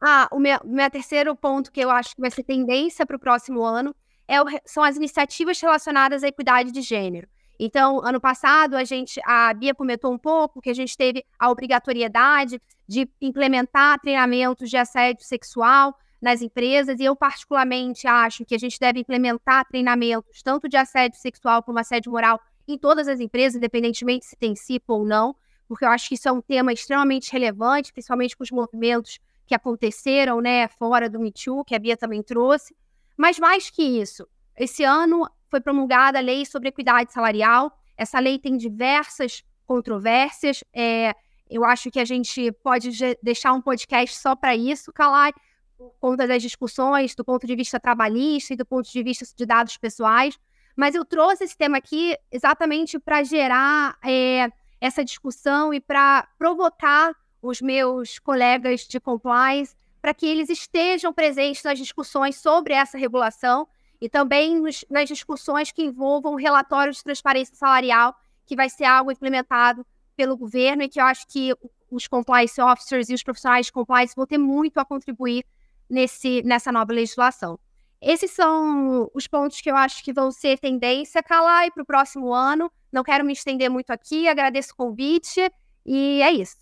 [0.00, 3.20] ah, o meu, meu terceiro ponto que eu acho que vai ser tendência para o
[3.20, 3.94] próximo ano
[4.28, 7.28] é o, são as iniciativas relacionadas à equidade de gênero.
[7.58, 11.50] Então, ano passado, a gente, a Bia comentou um pouco que a gente teve a
[11.50, 18.58] obrigatoriedade de implementar treinamentos de assédio sexual nas empresas, e eu particularmente acho que a
[18.58, 23.56] gente deve implementar treinamentos tanto de assédio sexual como assédio moral em todas as empresas,
[23.56, 25.36] independentemente se tem CIPO ou não,
[25.68, 29.54] porque eu acho que isso é um tema extremamente relevante, principalmente com os movimentos que
[29.54, 32.74] aconteceram, né, fora do Me Too, que a Bia também trouxe.
[33.16, 34.26] Mas mais que isso,
[34.56, 37.72] esse ano foi promulgada a lei sobre equidade salarial.
[37.96, 40.62] Essa lei tem diversas controvérsias.
[40.72, 41.14] É,
[41.48, 42.90] eu acho que a gente pode
[43.22, 45.32] deixar um podcast só para isso, Calai,
[45.78, 49.46] por conta das discussões do ponto de vista trabalhista e do ponto de vista de
[49.46, 50.38] dados pessoais.
[50.76, 57.14] Mas eu trouxe esse tema aqui exatamente para gerar é, essa discussão e para provocar
[57.40, 63.66] os meus colegas de compliance para que eles estejam presentes nas discussões sobre essa regulação
[64.00, 68.84] e também nos, nas discussões que envolvam o relatório de transparência salarial, que vai ser
[68.84, 69.86] algo implementado
[70.16, 71.54] pelo governo e que eu acho que
[71.90, 75.44] os compliance officers e os profissionais de compliance vão ter muito a contribuir
[75.88, 77.58] nesse, nessa nova legislação.
[78.00, 82.32] Esses são os pontos que eu acho que vão ser tendência, Calai, para o próximo
[82.32, 82.70] ano.
[82.92, 85.40] Não quero me estender muito aqui, agradeço o convite
[85.84, 86.56] e é isso.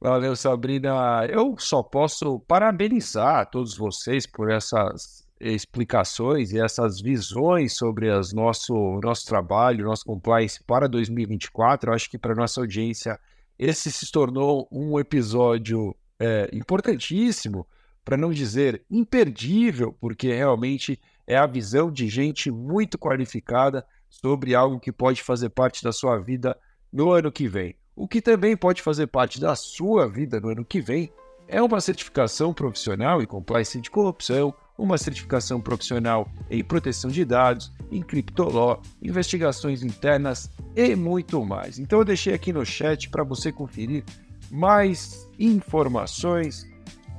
[0.00, 1.26] Valeu, Sabrina.
[1.26, 9.00] Eu só posso parabenizar todos vocês por essas explicações e essas visões sobre as nosso,
[9.02, 11.90] nosso trabalho, nosso compliance para 2024.
[11.90, 13.18] Eu acho que para nossa audiência
[13.58, 17.66] esse se tornou um episódio é, importantíssimo,
[18.04, 24.78] para não dizer imperdível, porque realmente é a visão de gente muito qualificada sobre algo
[24.78, 26.56] que pode fazer parte da sua vida
[26.92, 27.74] no ano que vem.
[27.96, 31.10] O que também pode fazer parte da sua vida no ano que vem
[31.48, 37.72] é uma certificação profissional em compliance de corrupção, uma certificação profissional em proteção de dados,
[37.90, 41.78] em criptoló, investigações internas e muito mais.
[41.78, 44.04] Então eu deixei aqui no chat para você conferir
[44.50, 46.66] mais informações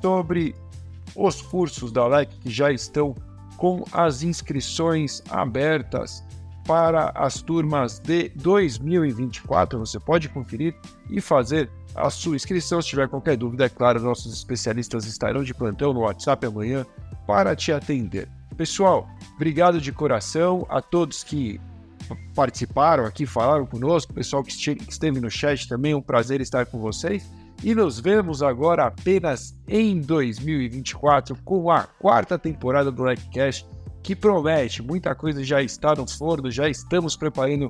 [0.02, 0.56] sobre
[1.16, 3.16] os cursos da LEC que já estão
[3.58, 6.24] com as inscrições abertas
[6.68, 9.80] para as turmas de 2024.
[9.80, 10.76] Você pode conferir
[11.10, 12.82] e fazer a sua inscrição.
[12.82, 16.86] Se tiver qualquer dúvida, é claro, nossos especialistas estarão de plantão no WhatsApp amanhã
[17.28, 18.30] para te atender.
[18.56, 21.60] Pessoal, obrigado de coração a todos que
[22.34, 27.30] participaram aqui, falaram conosco, pessoal que esteve no chat também, um prazer estar com vocês.
[27.64, 33.68] E nos vemos agora apenas em 2024 com a quarta temporada do Blackcast,
[34.02, 37.70] que promete muita coisa já está no forno, já estamos preparando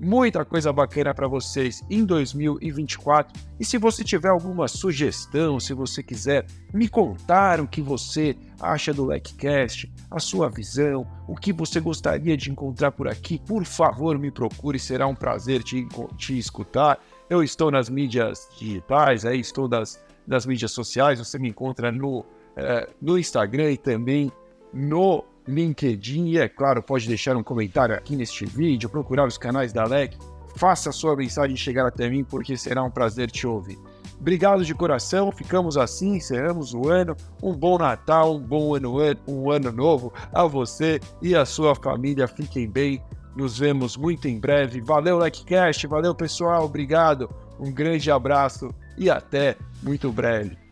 [0.00, 3.40] muita coisa bacana para vocês em 2024.
[3.58, 8.92] E se você tiver alguma sugestão, se você quiser me contar o que você acha
[8.92, 14.18] do LecCast, a sua visão, o que você gostaria de encontrar por aqui, por favor
[14.18, 15.86] me procure, será um prazer te,
[16.16, 16.98] te escutar.
[17.28, 22.24] Eu estou nas mídias digitais, aí estou nas, nas mídias sociais, você me encontra no,
[22.56, 24.32] é, no Instagram e também
[24.72, 29.72] no LinkedIn e, é claro, pode deixar um comentário aqui neste vídeo, procurar os canais
[29.72, 30.16] da LEC,
[30.54, 33.78] faça a sua mensagem chegar até mim, porque será um prazer te ouvir.
[34.20, 37.16] Obrigado de coração, ficamos assim, encerramos o ano.
[37.42, 38.96] Um bom Natal, um bom ano,
[39.26, 42.26] um ano novo a você e a sua família.
[42.26, 43.00] Fiquem bem,
[43.36, 44.80] nos vemos muito em breve.
[44.80, 47.30] Valeu, LecCast, valeu pessoal, obrigado,
[47.60, 50.67] um grande abraço e até muito breve.